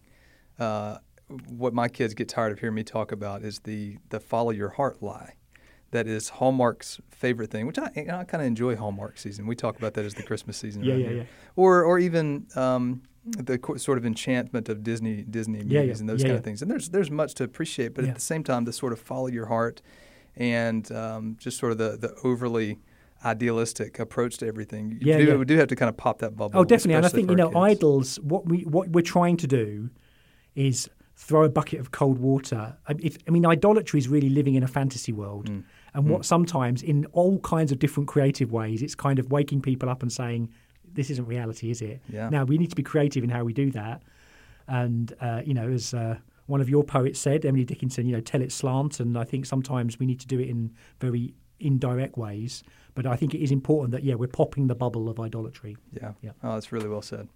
uh, 0.60 0.97
what 1.49 1.73
my 1.73 1.88
kids 1.88 2.13
get 2.13 2.29
tired 2.29 2.51
of 2.51 2.60
hearing 2.60 2.75
me 2.75 2.84
talk 2.84 3.12
about 3.12 3.43
is 3.43 3.60
the 3.60 3.97
the 4.10 4.19
follow 4.19 4.51
your 4.51 4.69
heart 4.69 5.01
lie 5.01 5.36
that 5.91 6.08
is 6.08 6.27
Hallmark's 6.27 6.99
favorite 7.10 7.51
thing, 7.51 7.67
which 7.67 7.79
I, 7.79 7.86
I 7.95 8.23
kind 8.25 8.41
of 8.41 8.41
enjoy 8.41 8.75
Hallmark 8.75 9.17
season. 9.17 9.47
We 9.47 9.55
talk 9.55 9.77
about 9.77 9.93
that 9.93 10.03
as 10.03 10.13
the 10.13 10.23
Christmas 10.23 10.58
season, 10.58 10.84
yeah, 10.84 10.95
yeah, 10.95 11.10
yeah. 11.10 11.23
Or, 11.55 11.84
or 11.84 11.99
even 11.99 12.47
um, 12.55 13.03
the 13.26 13.60
sort 13.78 13.98
of 13.98 14.06
enchantment 14.06 14.70
of 14.70 14.84
Disney 14.84 15.24
Disney 15.24 15.60
movies 15.60 15.72
yeah, 15.72 15.82
yeah. 15.82 15.96
and 15.98 16.08
those 16.08 16.22
yeah, 16.22 16.28
kind 16.30 16.38
of 16.38 16.44
things. 16.44 16.62
And 16.62 16.70
there's 16.70 16.90
there's 16.90 17.10
much 17.10 17.34
to 17.36 17.44
appreciate, 17.44 17.94
but 17.96 18.06
at 18.06 18.16
the 18.16 18.22
same 18.22 18.44
time, 18.44 18.66
the 18.66 18.74
sort 18.74 18.94
of 18.94 19.00
follow 19.00 19.28
your 19.28 19.48
heart 19.48 19.82
and 20.36 20.92
um, 20.92 21.36
just 21.40 21.58
sort 21.58 21.72
of 21.72 21.78
the 21.78 21.98
the 21.98 22.14
overly 22.24 22.80
idealistic 23.24 23.98
approach 24.00 24.38
to 24.38 24.48
everything. 24.48 25.00
Yeah, 25.02 25.18
do, 25.18 25.40
we 25.40 25.46
do 25.46 25.58
have 25.58 25.68
to 25.70 25.76
kind 25.76 25.90
of 25.90 25.98
pop 25.98 26.20
that 26.20 26.36
bubble. 26.36 26.60
Oh, 26.60 26.64
definitely. 26.64 26.96
And 26.96 27.06
I 27.06 27.10
think 27.10 27.30
you 27.30 27.36
know, 27.36 27.50
kids. 27.50 27.58
idols. 27.58 28.20
What 28.22 28.46
we 28.46 28.62
what 28.62 28.90
we're 28.90 29.02
trying 29.02 29.38
to 29.38 29.48
do 29.48 29.90
is 30.56 30.90
throw 31.18 31.44
a 31.44 31.50
bucket 31.50 31.80
of 31.80 31.92
cold 31.92 32.20
water. 32.20 32.78
I, 32.88 32.94
if, 33.00 33.18
I 33.28 33.32
mean, 33.32 33.46
idolatry 33.46 34.00
is 34.00 34.08
really 34.08 34.30
living 34.30 34.56
in 34.56 34.64
a 34.64 34.68
fantasy 34.68 35.14
world. 35.14 35.50
Mm. 35.50 35.64
And 35.94 36.10
what 36.10 36.22
mm. 36.22 36.26
sometimes, 36.26 36.84
in 36.84 37.06
all 37.14 37.40
kinds 37.40 37.72
of 37.72 37.80
different 37.80 38.10
creative 38.10 38.52
ways, 38.52 38.82
it's 38.82 38.96
kind 38.96 39.18
of 39.18 39.32
waking 39.32 39.62
people 39.62 39.90
up 39.90 40.02
and 40.02 40.12
saying, 40.12 40.50
this 40.95 41.10
isn't 41.10 41.25
reality, 41.25 41.69
is 41.69 41.81
it? 41.81 42.01
Yeah. 42.10 42.29
Now 42.29 42.43
we 42.43 42.58
need 42.58 42.69
to 42.69 42.75
be 42.75 42.84
creative 42.84 43.23
in 43.23 43.29
how 43.29 43.43
we 43.43 43.53
do 43.53 43.71
that. 43.71 44.03
And 44.67 45.13
uh, 45.21 45.41
you 45.45 45.53
know, 45.53 45.69
as 45.69 45.93
uh, 45.93 46.17
one 46.47 46.62
of 46.62 46.69
your 46.69 46.84
poets 46.84 47.19
said, 47.19 47.45
Emily 47.45 47.65
Dickinson, 47.65 48.08
you 48.08 48.13
know, 48.13 48.21
tell 48.21 48.41
it 48.41 48.51
slant. 48.51 48.99
And 48.99 49.17
I 49.17 49.23
think 49.23 49.45
sometimes 49.45 49.99
we 49.99 50.05
need 50.05 50.19
to 50.21 50.27
do 50.27 50.39
it 50.39 50.49
in 50.49 50.73
very 50.99 51.34
indirect 51.60 52.17
ways. 52.17 52.63
But 52.93 53.05
I 53.05 53.17
think 53.17 53.34
it 53.34 53.43
is 53.43 53.51
important 53.51 53.91
that 53.91 54.03
yeah, 54.03 54.15
we're 54.15 54.27
popping 54.27 54.67
the 54.67 54.75
bubble 54.75 55.10
of 55.10 55.19
idolatry. 55.19 55.75
Yeah, 55.91 56.13
yeah. 56.21 56.31
Oh, 56.43 56.53
that's 56.53 56.71
really 56.71 56.88
well 56.88 57.01
said. 57.01 57.27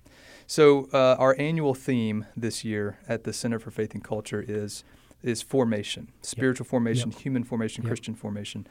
So 0.47 0.87
uh, 0.93 1.15
our 1.19 1.35
annual 1.37 1.73
theme 1.73 2.25
this 2.35 2.63
year 2.63 2.99
at 3.07 3.25
the 3.25 3.33
Center 3.33 3.59
for 3.59 3.71
Faith 3.71 3.93
and 3.93 4.03
Culture 4.03 4.43
is 4.47 4.83
is 5.21 5.41
formation, 5.41 6.07
spiritual 6.21 6.63
yep. 6.63 6.69
formation, 6.69 7.11
yep. 7.11 7.19
human 7.19 7.43
formation, 7.43 7.83
yep. 7.83 7.89
Christian 7.89 8.15
formation. 8.15 8.65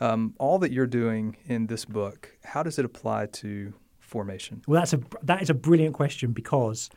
Um, 0.00 0.34
all 0.38 0.58
that 0.58 0.72
you're 0.72 0.88
doing 0.88 1.36
in 1.46 1.68
this 1.68 1.84
book, 1.84 2.36
how 2.42 2.64
does 2.64 2.76
it 2.76 2.84
apply 2.84 3.26
to 3.26 3.74
formation? 4.12 4.62
Well, 4.68 4.80
that's 4.80 4.92
a 4.92 5.00
that 5.24 5.42
is 5.42 5.50
a 5.50 5.54
brilliant 5.54 5.94
question 5.94 6.32
because 6.32 6.90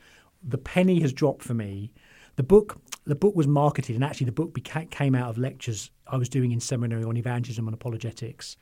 the 0.44 0.60
penny 0.60 1.00
has 1.02 1.12
dropped 1.12 1.44
for 1.44 1.56
me. 1.56 1.92
The 2.36 2.44
book 2.44 2.78
the 3.06 3.16
book 3.16 3.36
was 3.36 3.48
marketed, 3.48 3.96
and 3.96 4.04
actually 4.04 4.26
the 4.26 4.32
book 4.34 4.54
beca- 4.54 4.92
came 4.92 5.16
out 5.16 5.30
of 5.30 5.38
lectures 5.38 5.90
I 6.06 6.18
was 6.18 6.30
doing 6.30 6.52
in 6.52 6.60
seminary 6.60 7.04
on 7.04 7.18
evangelism 7.18 7.68
and 7.68 7.74
apologetics. 7.74 8.58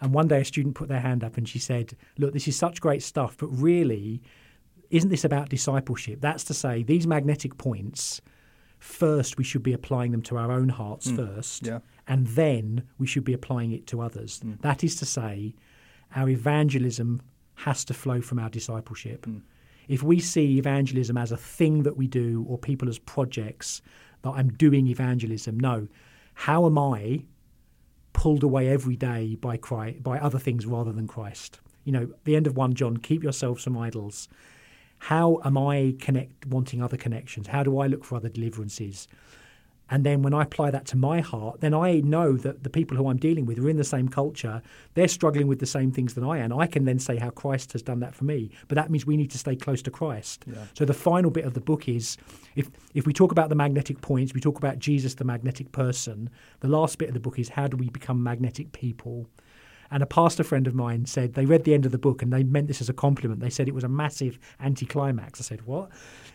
And 0.00 0.14
one 0.14 0.28
day 0.28 0.40
a 0.40 0.44
student 0.44 0.74
put 0.74 0.88
their 0.88 1.00
hand 1.00 1.22
up 1.22 1.36
and 1.36 1.46
she 1.48 1.58
said, 1.58 1.94
"Look, 2.18 2.32
this 2.32 2.48
is 2.48 2.56
such 2.56 2.80
great 2.80 3.02
stuff, 3.02 3.36
but 3.36 3.48
really, 3.48 4.22
isn't 4.88 5.10
this 5.10 5.24
about 5.24 5.50
discipleship? 5.50 6.20
That's 6.20 6.44
to 6.44 6.54
say, 6.54 6.82
these 6.82 7.06
magnetic 7.06 7.58
points." 7.58 8.20
First, 8.78 9.36
we 9.36 9.44
should 9.44 9.62
be 9.62 9.74
applying 9.74 10.10
them 10.10 10.22
to 10.22 10.38
our 10.38 10.50
own 10.50 10.70
hearts 10.70 11.08
mm. 11.10 11.16
first, 11.16 11.66
yeah. 11.66 11.80
and 12.08 12.26
then 12.28 12.84
we 12.96 13.06
should 13.06 13.24
be 13.24 13.34
applying 13.34 13.72
it 13.72 13.86
to 13.88 14.00
others. 14.00 14.40
Mm. 14.40 14.58
That 14.62 14.82
is 14.82 14.96
to 14.96 15.04
say, 15.04 15.54
our 16.16 16.30
evangelism 16.30 17.20
has 17.64 17.84
to 17.84 17.94
flow 17.94 18.20
from 18.20 18.38
our 18.38 18.48
discipleship. 18.48 19.26
Mm. 19.26 19.42
If 19.88 20.02
we 20.02 20.20
see 20.20 20.56
evangelism 20.58 21.16
as 21.16 21.32
a 21.32 21.36
thing 21.36 21.82
that 21.82 21.96
we 21.96 22.06
do 22.06 22.44
or 22.48 22.56
people 22.56 22.88
as 22.88 22.98
projects, 22.98 23.82
that 24.22 24.30
I'm 24.30 24.50
doing 24.50 24.86
evangelism, 24.86 25.58
no. 25.58 25.88
How 26.34 26.66
am 26.66 26.78
I 26.78 27.24
pulled 28.12 28.42
away 28.42 28.68
every 28.68 28.96
day 28.96 29.34
by 29.34 29.56
Christ, 29.56 30.02
by 30.02 30.18
other 30.18 30.38
things 30.38 30.64
rather 30.64 30.92
than 30.92 31.06
Christ? 31.06 31.60
You 31.84 31.92
know, 31.92 32.08
the 32.24 32.36
end 32.36 32.46
of 32.46 32.56
1 32.56 32.74
John, 32.74 32.96
keep 32.96 33.22
yourselves 33.22 33.64
from 33.64 33.76
idols. 33.76 34.28
How 34.98 35.40
am 35.44 35.58
I 35.58 35.96
connect 35.98 36.46
wanting 36.46 36.82
other 36.82 36.96
connections? 36.96 37.48
How 37.48 37.62
do 37.62 37.78
I 37.78 37.86
look 37.86 38.04
for 38.04 38.16
other 38.16 38.28
deliverances? 38.28 39.08
And 39.90 40.06
then 40.06 40.22
when 40.22 40.32
I 40.32 40.42
apply 40.42 40.70
that 40.70 40.86
to 40.86 40.96
my 40.96 41.20
heart, 41.20 41.60
then 41.60 41.74
I 41.74 42.00
know 42.00 42.36
that 42.36 42.62
the 42.62 42.70
people 42.70 42.96
who 42.96 43.08
I'm 43.08 43.16
dealing 43.16 43.44
with 43.44 43.58
are 43.58 43.68
in 43.68 43.76
the 43.76 43.84
same 43.84 44.08
culture. 44.08 44.62
They're 44.94 45.08
struggling 45.08 45.48
with 45.48 45.58
the 45.58 45.66
same 45.66 45.90
things 45.90 46.14
that 46.14 46.24
I 46.24 46.38
am. 46.38 46.52
I 46.52 46.68
can 46.68 46.84
then 46.84 47.00
say 47.00 47.16
how 47.16 47.30
Christ 47.30 47.72
has 47.72 47.82
done 47.82 47.98
that 48.00 48.14
for 48.14 48.24
me. 48.24 48.50
But 48.68 48.76
that 48.76 48.90
means 48.90 49.04
we 49.04 49.16
need 49.16 49.32
to 49.32 49.38
stay 49.38 49.56
close 49.56 49.82
to 49.82 49.90
Christ. 49.90 50.44
Yeah. 50.46 50.64
So 50.74 50.84
the 50.84 50.94
final 50.94 51.30
bit 51.30 51.44
of 51.44 51.54
the 51.54 51.60
book 51.60 51.88
is 51.88 52.16
if 52.54 52.70
if 52.94 53.04
we 53.04 53.12
talk 53.12 53.32
about 53.32 53.48
the 53.48 53.56
magnetic 53.56 54.00
points, 54.00 54.32
we 54.32 54.40
talk 54.40 54.58
about 54.58 54.78
Jesus, 54.78 55.14
the 55.14 55.24
magnetic 55.24 55.72
person. 55.72 56.30
The 56.60 56.68
last 56.68 56.98
bit 56.98 57.08
of 57.08 57.14
the 57.14 57.20
book 57.20 57.38
is 57.38 57.48
how 57.48 57.66
do 57.66 57.76
we 57.76 57.90
become 57.90 58.22
magnetic 58.22 58.70
people? 58.70 59.26
And 59.90 60.04
a 60.04 60.06
pastor 60.06 60.44
friend 60.44 60.68
of 60.68 60.74
mine 60.74 61.06
said 61.06 61.34
they 61.34 61.46
read 61.46 61.64
the 61.64 61.74
end 61.74 61.84
of 61.84 61.90
the 61.90 61.98
book 61.98 62.22
and 62.22 62.32
they 62.32 62.44
meant 62.44 62.68
this 62.68 62.80
as 62.80 62.88
a 62.88 62.92
compliment. 62.92 63.40
They 63.40 63.50
said 63.50 63.66
it 63.66 63.74
was 63.74 63.82
a 63.82 63.88
massive 63.88 64.38
anticlimax. 64.60 65.40
I 65.40 65.42
said, 65.42 65.66
What? 65.66 65.90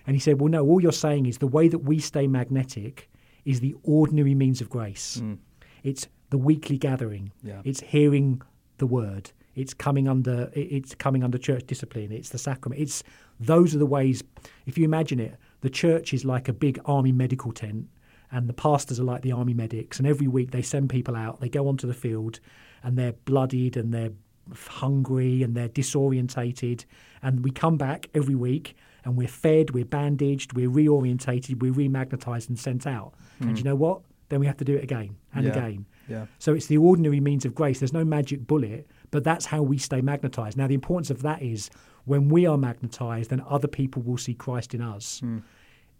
And 0.06 0.14
he 0.16 0.20
said, 0.20 0.42
Well, 0.42 0.50
no, 0.50 0.66
all 0.66 0.82
you're 0.82 0.92
saying 0.92 1.26
is 1.26 1.38
the 1.38 1.48
way 1.48 1.70
that 1.70 1.80
we 1.80 2.00
stay 2.00 2.28
magnetic 2.28 3.10
is 3.46 3.60
the 3.60 3.76
ordinary 3.84 4.36
means 4.36 4.62
of 4.62 4.70
grace. 4.70 5.22
Mm. 5.24 5.38
It's 5.84 6.08
the 6.32 6.38
weekly 6.38 6.78
gathering. 6.78 7.32
Yeah. 7.44 7.62
It's 7.64 7.82
hearing 7.82 8.42
the 8.78 8.88
word. 8.88 9.32
It's 9.56 9.74
coming 9.74 10.08
under 10.08 10.52
it's 10.54 10.94
coming 10.96 11.24
under 11.24 11.38
church 11.38 11.66
discipline. 11.66 12.12
It's 12.12 12.30
the 12.30 12.38
sacrament. 12.38 12.82
It's 12.82 13.04
those 13.40 13.74
are 13.74 13.78
the 13.80 13.86
ways. 13.86 14.24
If 14.66 14.78
you 14.78 14.84
imagine 14.84 15.20
it, 15.20 15.36
the 15.62 15.70
church 15.70 16.14
is 16.14 16.26
like 16.26 16.50
a 16.50 16.54
big 16.54 16.80
army 16.86 17.12
medical 17.12 17.52
tent, 17.54 17.88
and 18.32 18.50
the 18.50 18.54
pastors 18.54 19.00
are 19.00 19.04
like 19.04 19.22
the 19.22 19.32
army 19.32 19.54
medics. 19.54 19.98
And 19.98 20.08
every 20.08 20.28
week 20.28 20.52
they 20.52 20.62
send 20.62 20.90
people 20.90 21.16
out. 21.16 21.40
They 21.40 21.50
go 21.50 21.68
onto 21.68 21.88
the 21.88 21.94
field, 21.94 22.40
and 22.84 22.98
they're 22.98 23.14
bloodied 23.14 23.78
and 23.78 23.94
they're 23.94 24.12
hungry 24.54 25.42
and 25.42 25.56
they're 25.56 25.70
disorientated. 25.70 26.86
And 27.22 27.44
we 27.44 27.52
come 27.52 27.78
back 27.78 28.10
every 28.14 28.36
week 28.36 28.76
and 29.06 29.16
we're 29.16 29.28
fed, 29.28 29.72
we're 29.72 29.86
bandaged, 29.86 30.54
we're 30.54 30.70
reorientated, 30.70 31.62
we're 31.62 31.72
remagnetized 31.72 32.50
and 32.50 32.60
sent 32.60 32.86
out. 32.86 33.14
Mm. 33.42 33.50
And 33.50 33.58
you 33.58 33.64
know 33.64 33.76
what? 33.76 34.02
Then 34.30 34.40
we 34.40 34.48
have 34.48 34.58
to 34.58 34.66
do 34.66 34.76
it 34.76 34.84
again 34.84 35.16
and 35.34 35.46
yeah. 35.46 35.52
again. 35.52 35.86
Yeah. 36.10 36.26
So 36.40 36.54
it's 36.54 36.66
the 36.66 36.78
ordinary 36.78 37.20
means 37.20 37.46
of 37.46 37.56
grace. 37.56 37.80
There's 37.80 37.94
no 37.94 38.04
magic 38.04 38.46
bullet, 38.46 38.88
but 39.12 39.24
that's 39.24 39.46
how 39.46 39.62
we 39.62 39.78
stay 39.78 40.02
magnetized. 40.02 40.58
Now, 40.58 40.68
the 40.68 40.74
importance 40.74 41.10
of 41.10 41.22
that 41.22 41.42
is 41.42 41.70
when 42.06 42.30
we 42.30 42.46
are 42.46 42.58
magnetized, 42.58 43.30
then 43.30 43.44
other 43.48 43.68
people 43.68 44.02
will 44.02 44.18
see 44.18 44.34
Christ 44.34 44.74
in 44.74 44.82
us. 44.82 45.22
Mm. 45.24 45.44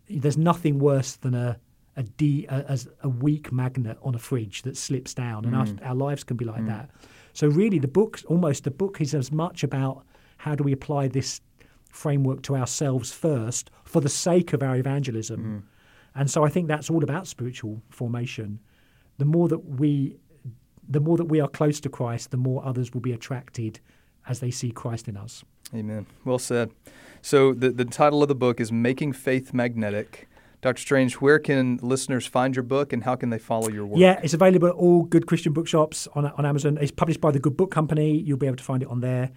There's 0.10 0.38
nothing 0.38 0.80
worse 0.80 1.16
than 1.16 1.34
a 1.34 1.60
a, 1.98 2.04
de, 2.04 2.46
a, 2.50 2.78
a 3.04 3.10
weak 3.10 3.54
magnet 3.54 3.98
on 4.02 4.16
a 4.16 4.20
fridge 4.20 4.64
that 4.64 4.76
slips 4.76 5.14
down, 5.14 5.46
and 5.46 5.54
mm. 5.54 5.82
our, 5.82 5.90
our, 5.90 5.96
lives 5.96 6.26
can 6.26 6.36
be 6.36 6.44
like 6.44 6.62
mm. 6.62 6.68
that. 6.68 6.90
So 7.32 7.48
really, 7.48 7.80
the 7.80 7.88
book 7.88 8.20
almost 8.28 8.66
the 8.66 8.72
book 8.72 9.00
is 9.00 9.14
as 9.14 9.32
much 9.32 9.64
about 9.64 10.06
how 10.38 10.56
do 10.56 10.64
we 10.64 10.74
apply 10.74 11.08
this 11.08 11.42
framework 11.96 12.42
to 12.44 12.56
ourselves 12.56 13.12
first 13.12 13.72
for 13.84 14.02
the 14.02 14.10
sake 14.10 14.54
of 14.54 14.62
our 14.62 14.76
evangelism. 14.76 15.40
Mm. 15.40 15.64
And 16.20 16.30
so 16.30 16.44
I 16.44 16.50
think 16.50 16.68
that's 16.68 16.90
all 16.90 17.04
about 17.04 17.28
spiritual 17.28 17.82
formation. 17.90 18.60
The 19.18 19.26
more 19.26 19.48
that 19.48 19.60
we 19.60 20.18
the 20.88 21.00
more 21.00 21.18
that 21.18 21.26
we 21.26 21.40
are 21.40 21.48
close 21.48 21.80
to 21.80 21.90
Christ, 21.90 22.30
the 22.30 22.38
more 22.38 22.64
others 22.64 22.94
will 22.94 23.02
be 23.02 23.12
attracted 23.12 23.80
as 24.28 24.40
they 24.40 24.52
see 24.52 24.72
Christ 24.72 25.08
in 25.08 25.18
us. 25.18 25.44
Amen. 25.74 26.06
Well 26.24 26.38
said. 26.38 26.70
So 27.24 27.54
the, 27.54 27.72
the 27.72 27.86
title 27.86 28.22
of 28.22 28.28
the 28.28 28.36
book 28.36 28.60
is 28.60 28.72
Making 28.72 29.14
Faith 29.14 29.52
Magnetic. 29.52 30.28
Dr. 30.62 30.80
Strange, 30.80 31.16
where 31.16 31.40
can 31.40 31.80
listeners 31.82 32.28
find 32.28 32.56
your 32.56 32.64
book 32.64 32.94
and 32.94 33.04
how 33.04 33.16
can 33.16 33.32
they 33.32 33.40
follow 33.40 33.70
your 33.70 33.86
work? 33.86 34.00
Yeah, 34.00 34.20
it's 34.24 34.36
available 34.36 34.68
at 34.68 34.76
all 34.76 35.04
good 35.04 35.26
Christian 35.26 35.54
bookshops 35.54 36.08
on, 36.14 36.26
on 36.26 36.46
Amazon. 36.46 36.78
It's 36.80 36.92
published 36.92 37.22
by 37.22 37.32
the 37.32 37.40
Good 37.40 37.58
Book 37.58 37.72
Company. 37.72 38.16
You'll 38.18 38.38
be 38.38 38.48
able 38.48 38.58
to 38.58 38.64
find 38.64 38.84
it 38.84 38.90
on 38.90 39.02
there. 39.02 39.32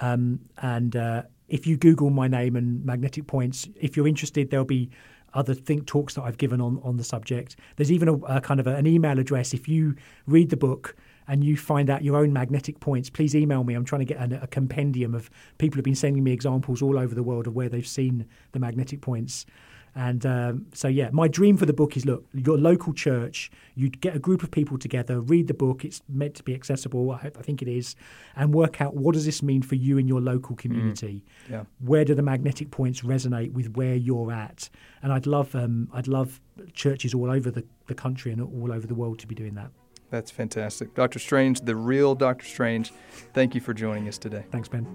Um, 0.00 0.40
and 0.58 0.94
uh, 0.94 1.22
if 1.48 1.66
you 1.66 1.76
Google 1.76 2.10
my 2.10 2.28
name 2.28 2.56
and 2.56 2.84
magnetic 2.84 3.26
points, 3.26 3.68
if 3.80 3.96
you're 3.96 4.08
interested, 4.08 4.50
there'll 4.50 4.64
be 4.64 4.90
other 5.34 5.54
think 5.54 5.86
talks 5.86 6.14
that 6.14 6.22
I've 6.22 6.38
given 6.38 6.60
on, 6.60 6.80
on 6.82 6.96
the 6.96 7.04
subject. 7.04 7.56
There's 7.76 7.92
even 7.92 8.08
a, 8.08 8.14
a 8.24 8.40
kind 8.40 8.60
of 8.60 8.66
a, 8.66 8.76
an 8.76 8.86
email 8.86 9.18
address. 9.18 9.54
If 9.54 9.68
you 9.68 9.96
read 10.26 10.50
the 10.50 10.56
book 10.56 10.96
and 11.28 11.42
you 11.42 11.56
find 11.56 11.88
out 11.88 12.02
your 12.02 12.16
own 12.16 12.32
magnetic 12.32 12.80
points, 12.80 13.08
please 13.08 13.34
email 13.34 13.64
me. 13.64 13.74
I'm 13.74 13.84
trying 13.84 14.00
to 14.00 14.04
get 14.04 14.32
a, 14.32 14.42
a 14.42 14.46
compendium 14.46 15.14
of 15.14 15.30
people 15.58 15.76
who've 15.76 15.84
been 15.84 15.94
sending 15.94 16.22
me 16.22 16.32
examples 16.32 16.82
all 16.82 16.98
over 16.98 17.14
the 17.14 17.22
world 17.22 17.46
of 17.46 17.54
where 17.54 17.68
they've 17.68 17.86
seen 17.86 18.26
the 18.52 18.58
magnetic 18.58 19.00
points. 19.00 19.46
And 19.94 20.24
um, 20.24 20.66
so, 20.72 20.88
yeah, 20.88 21.10
my 21.12 21.28
dream 21.28 21.56
for 21.56 21.66
the 21.66 21.72
book 21.72 21.96
is 21.96 22.06
look, 22.06 22.24
your 22.32 22.56
local 22.56 22.94
church, 22.94 23.50
you'd 23.74 24.00
get 24.00 24.16
a 24.16 24.18
group 24.18 24.42
of 24.42 24.50
people 24.50 24.78
together, 24.78 25.20
read 25.20 25.48
the 25.48 25.54
book, 25.54 25.84
it's 25.84 26.00
meant 26.08 26.34
to 26.36 26.42
be 26.42 26.54
accessible, 26.54 27.10
I, 27.10 27.18
hope, 27.18 27.36
I 27.38 27.42
think 27.42 27.60
it 27.60 27.68
is, 27.68 27.94
and 28.34 28.54
work 28.54 28.80
out 28.80 28.94
what 28.94 29.14
does 29.14 29.26
this 29.26 29.42
mean 29.42 29.60
for 29.60 29.74
you 29.74 29.98
in 29.98 30.08
your 30.08 30.20
local 30.20 30.56
community? 30.56 31.24
Mm. 31.46 31.50
Yeah. 31.50 31.64
Where 31.80 32.04
do 32.04 32.14
the 32.14 32.22
magnetic 32.22 32.70
points 32.70 33.02
resonate 33.02 33.52
with 33.52 33.76
where 33.76 33.94
you're 33.94 34.32
at? 34.32 34.70
And 35.02 35.12
I'd 35.12 35.26
love, 35.26 35.54
um, 35.54 35.88
I'd 35.92 36.08
love 36.08 36.40
churches 36.72 37.12
all 37.12 37.30
over 37.30 37.50
the, 37.50 37.64
the 37.86 37.94
country 37.94 38.32
and 38.32 38.40
all 38.40 38.72
over 38.72 38.86
the 38.86 38.94
world 38.94 39.18
to 39.18 39.26
be 39.26 39.34
doing 39.34 39.54
that. 39.54 39.70
That's 40.10 40.30
fantastic. 40.30 40.94
Dr. 40.94 41.18
Strange, 41.18 41.62
the 41.62 41.76
real 41.76 42.14
Dr. 42.14 42.44
Strange, 42.44 42.92
thank 43.32 43.54
you 43.54 43.60
for 43.60 43.72
joining 43.72 44.08
us 44.08 44.18
today. 44.18 44.44
Thanks, 44.50 44.68
Ben. 44.68 44.86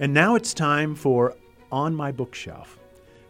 And 0.00 0.12
now 0.12 0.34
it's 0.34 0.52
time 0.52 0.96
for 0.96 1.36
On 1.70 1.94
My 1.94 2.10
Bookshelf. 2.10 2.78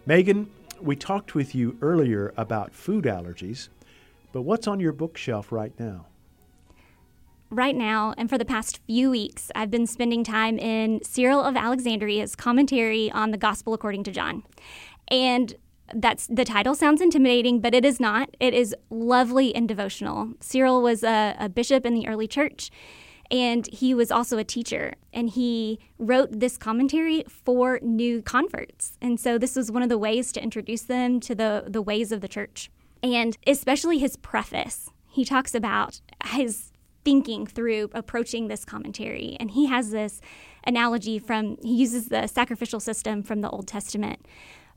Megan, 0.06 0.48
we 0.80 0.96
talked 0.96 1.34
with 1.34 1.54
you 1.54 1.76
earlier 1.82 2.32
about 2.38 2.72
food 2.72 3.04
allergies, 3.04 3.68
but 4.32 4.42
what's 4.42 4.66
on 4.66 4.80
your 4.80 4.92
bookshelf 4.92 5.52
right 5.52 5.78
now? 5.78 6.06
Right 7.50 7.76
now, 7.76 8.14
and 8.16 8.30
for 8.30 8.38
the 8.38 8.46
past 8.46 8.80
few 8.86 9.10
weeks, 9.10 9.50
I've 9.54 9.70
been 9.70 9.86
spending 9.86 10.24
time 10.24 10.58
in 10.58 11.04
Cyril 11.04 11.42
of 11.42 11.54
Alexandria's 11.54 12.34
commentary 12.34 13.10
on 13.10 13.30
the 13.30 13.36
Gospel 13.36 13.74
according 13.74 14.04
to 14.04 14.10
John. 14.10 14.42
And 15.08 15.54
that's 15.94 16.26
the 16.28 16.46
title 16.46 16.74
sounds 16.74 17.02
intimidating, 17.02 17.60
but 17.60 17.74
it 17.74 17.84
is 17.84 18.00
not. 18.00 18.34
It 18.40 18.54
is 18.54 18.74
lovely 18.88 19.54
and 19.54 19.68
devotional. 19.68 20.32
Cyril 20.40 20.82
was 20.82 21.04
a, 21.04 21.36
a 21.38 21.50
bishop 21.50 21.84
in 21.84 21.92
the 21.92 22.08
early 22.08 22.26
church 22.26 22.70
and 23.30 23.66
he 23.72 23.94
was 23.94 24.10
also 24.10 24.38
a 24.38 24.44
teacher 24.44 24.94
and 25.12 25.30
he 25.30 25.78
wrote 25.98 26.28
this 26.30 26.56
commentary 26.56 27.24
for 27.28 27.78
new 27.82 28.22
converts 28.22 28.96
and 29.00 29.18
so 29.18 29.38
this 29.38 29.56
was 29.56 29.70
one 29.70 29.82
of 29.82 29.88
the 29.88 29.98
ways 29.98 30.32
to 30.32 30.42
introduce 30.42 30.82
them 30.82 31.20
to 31.20 31.34
the, 31.34 31.64
the 31.66 31.82
ways 31.82 32.12
of 32.12 32.20
the 32.20 32.28
church 32.28 32.70
and 33.02 33.36
especially 33.46 33.98
his 33.98 34.16
preface 34.16 34.90
he 35.08 35.24
talks 35.24 35.54
about 35.54 36.00
his 36.26 36.72
thinking 37.04 37.46
through 37.46 37.90
approaching 37.92 38.48
this 38.48 38.64
commentary 38.64 39.36
and 39.38 39.52
he 39.52 39.66
has 39.66 39.90
this 39.90 40.20
analogy 40.66 41.18
from 41.18 41.56
he 41.62 41.74
uses 41.74 42.08
the 42.08 42.26
sacrificial 42.26 42.80
system 42.80 43.22
from 43.22 43.40
the 43.40 43.50
old 43.50 43.68
testament 43.68 44.26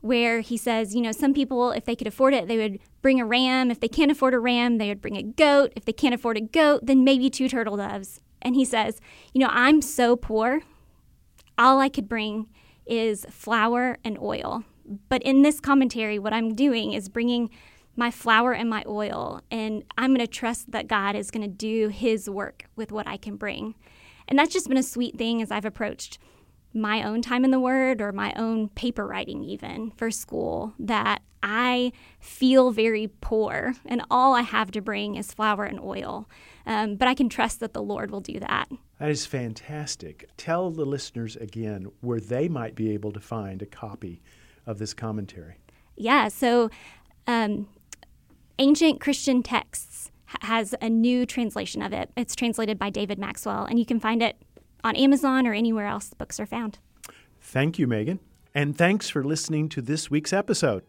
where 0.00 0.40
he 0.40 0.56
says, 0.56 0.94
you 0.94 1.00
know, 1.00 1.12
some 1.12 1.34
people, 1.34 1.72
if 1.72 1.84
they 1.84 1.96
could 1.96 2.06
afford 2.06 2.34
it, 2.34 2.46
they 2.46 2.56
would 2.56 2.78
bring 3.02 3.20
a 3.20 3.24
ram. 3.24 3.70
If 3.70 3.80
they 3.80 3.88
can't 3.88 4.10
afford 4.10 4.34
a 4.34 4.38
ram, 4.38 4.78
they 4.78 4.88
would 4.88 5.00
bring 5.00 5.16
a 5.16 5.22
goat. 5.22 5.72
If 5.74 5.84
they 5.84 5.92
can't 5.92 6.14
afford 6.14 6.36
a 6.36 6.40
goat, 6.40 6.86
then 6.86 7.04
maybe 7.04 7.30
two 7.30 7.48
turtle 7.48 7.76
doves. 7.76 8.20
And 8.42 8.54
he 8.54 8.64
says, 8.64 9.00
You 9.32 9.40
know, 9.40 9.50
I'm 9.50 9.82
so 9.82 10.16
poor. 10.16 10.62
All 11.56 11.80
I 11.80 11.88
could 11.88 12.08
bring 12.08 12.48
is 12.86 13.26
flour 13.30 13.98
and 14.04 14.18
oil. 14.18 14.64
But 15.08 15.22
in 15.22 15.42
this 15.42 15.60
commentary, 15.60 16.18
what 16.18 16.32
I'm 16.32 16.54
doing 16.54 16.92
is 16.92 17.08
bringing 17.08 17.50
my 17.98 18.10
flour 18.10 18.52
and 18.52 18.70
my 18.70 18.84
oil, 18.86 19.42
and 19.50 19.82
I'm 19.98 20.14
going 20.14 20.24
to 20.24 20.32
trust 20.32 20.70
that 20.70 20.86
God 20.86 21.16
is 21.16 21.32
going 21.32 21.42
to 21.42 21.48
do 21.48 21.88
his 21.88 22.30
work 22.30 22.66
with 22.76 22.92
what 22.92 23.08
I 23.08 23.16
can 23.16 23.36
bring. 23.36 23.74
And 24.28 24.38
that's 24.38 24.52
just 24.52 24.68
been 24.68 24.78
a 24.78 24.84
sweet 24.84 25.18
thing 25.18 25.42
as 25.42 25.50
I've 25.50 25.64
approached 25.64 26.18
my 26.74 27.02
own 27.02 27.22
time 27.22 27.44
in 27.44 27.50
the 27.50 27.60
Word 27.60 28.00
or 28.00 28.12
my 28.12 28.32
own 28.36 28.68
paper 28.70 29.06
writing, 29.06 29.42
even 29.42 29.90
for 29.92 30.10
school, 30.10 30.74
that 30.78 31.22
I 31.42 31.92
feel 32.20 32.70
very 32.70 33.08
poor 33.20 33.74
and 33.86 34.02
all 34.10 34.34
I 34.34 34.42
have 34.42 34.70
to 34.72 34.80
bring 34.80 35.16
is 35.16 35.32
flour 35.32 35.64
and 35.64 35.80
oil. 35.80 36.28
Um, 36.66 36.96
but 36.96 37.08
I 37.08 37.14
can 37.14 37.28
trust 37.28 37.60
that 37.60 37.72
the 37.72 37.82
Lord 37.82 38.10
will 38.10 38.20
do 38.20 38.38
that. 38.40 38.68
That 38.98 39.10
is 39.10 39.24
fantastic. 39.24 40.28
Tell 40.36 40.70
the 40.70 40.84
listeners 40.84 41.36
again 41.36 41.90
where 42.00 42.20
they 42.20 42.48
might 42.48 42.74
be 42.74 42.92
able 42.92 43.12
to 43.12 43.20
find 43.20 43.62
a 43.62 43.66
copy 43.66 44.20
of 44.66 44.78
this 44.78 44.92
commentary. 44.92 45.60
Yeah, 45.96 46.28
so 46.28 46.70
um, 47.26 47.68
Ancient 48.58 49.00
Christian 49.00 49.42
Texts 49.42 50.10
has 50.40 50.74
a 50.82 50.90
new 50.90 51.24
translation 51.24 51.80
of 51.80 51.92
it. 51.92 52.10
It's 52.16 52.36
translated 52.36 52.78
by 52.78 52.90
David 52.90 53.18
Maxwell, 53.18 53.64
and 53.64 53.78
you 53.78 53.86
can 53.86 53.98
find 53.98 54.22
it 54.22 54.36
on 54.84 54.96
Amazon 54.96 55.46
or 55.46 55.52
anywhere 55.52 55.86
else 55.86 56.12
books 56.14 56.38
are 56.40 56.46
found. 56.46 56.78
Thank 57.40 57.78
you, 57.78 57.86
Megan. 57.86 58.20
And 58.54 58.76
thanks 58.76 59.08
for 59.08 59.22
listening 59.22 59.68
to 59.70 59.82
this 59.82 60.10
week's 60.10 60.32
episode. 60.32 60.82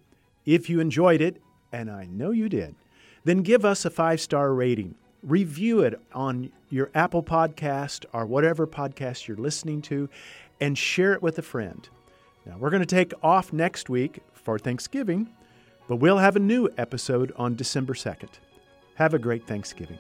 If 0.46 0.70
you 0.70 0.80
enjoyed 0.80 1.22
it, 1.22 1.42
and 1.72 1.90
I 1.90 2.06
know 2.06 2.32
you 2.32 2.50
did, 2.50 2.76
then 3.24 3.44
give 3.44 3.66
us 3.66 3.86
a 3.86 3.90
five 3.90 4.20
star 4.22 4.54
rating. 4.54 4.96
Review 5.22 5.82
it 5.82 6.00
on 6.14 6.52
your 6.70 6.90
Apple 6.96 7.24
podcast 7.24 8.06
or 8.14 8.26
whatever 8.26 8.66
podcast 8.66 9.28
you're 9.28 9.38
listening 9.38 9.82
to, 9.84 10.10
and 10.62 10.78
share 10.78 11.14
it 11.14 11.22
with 11.22 11.38
a 11.38 11.44
friend. 11.44 11.88
Now, 12.46 12.58
we're 12.58 12.70
going 12.70 12.82
to 12.82 12.86
take 12.86 13.14
off 13.22 13.54
next 13.54 13.90
week 13.90 14.20
for 14.34 14.58
Thanksgiving, 14.58 15.30
but 15.88 15.98
we'll 15.98 16.18
have 16.18 16.36
a 16.36 16.40
new 16.40 16.70
episode 16.78 17.34
on 17.36 17.56
December 17.56 17.94
2nd. 17.94 18.30
Have 18.96 19.14
a 19.14 19.20
great 19.20 19.46
Thanksgiving. 19.46 20.00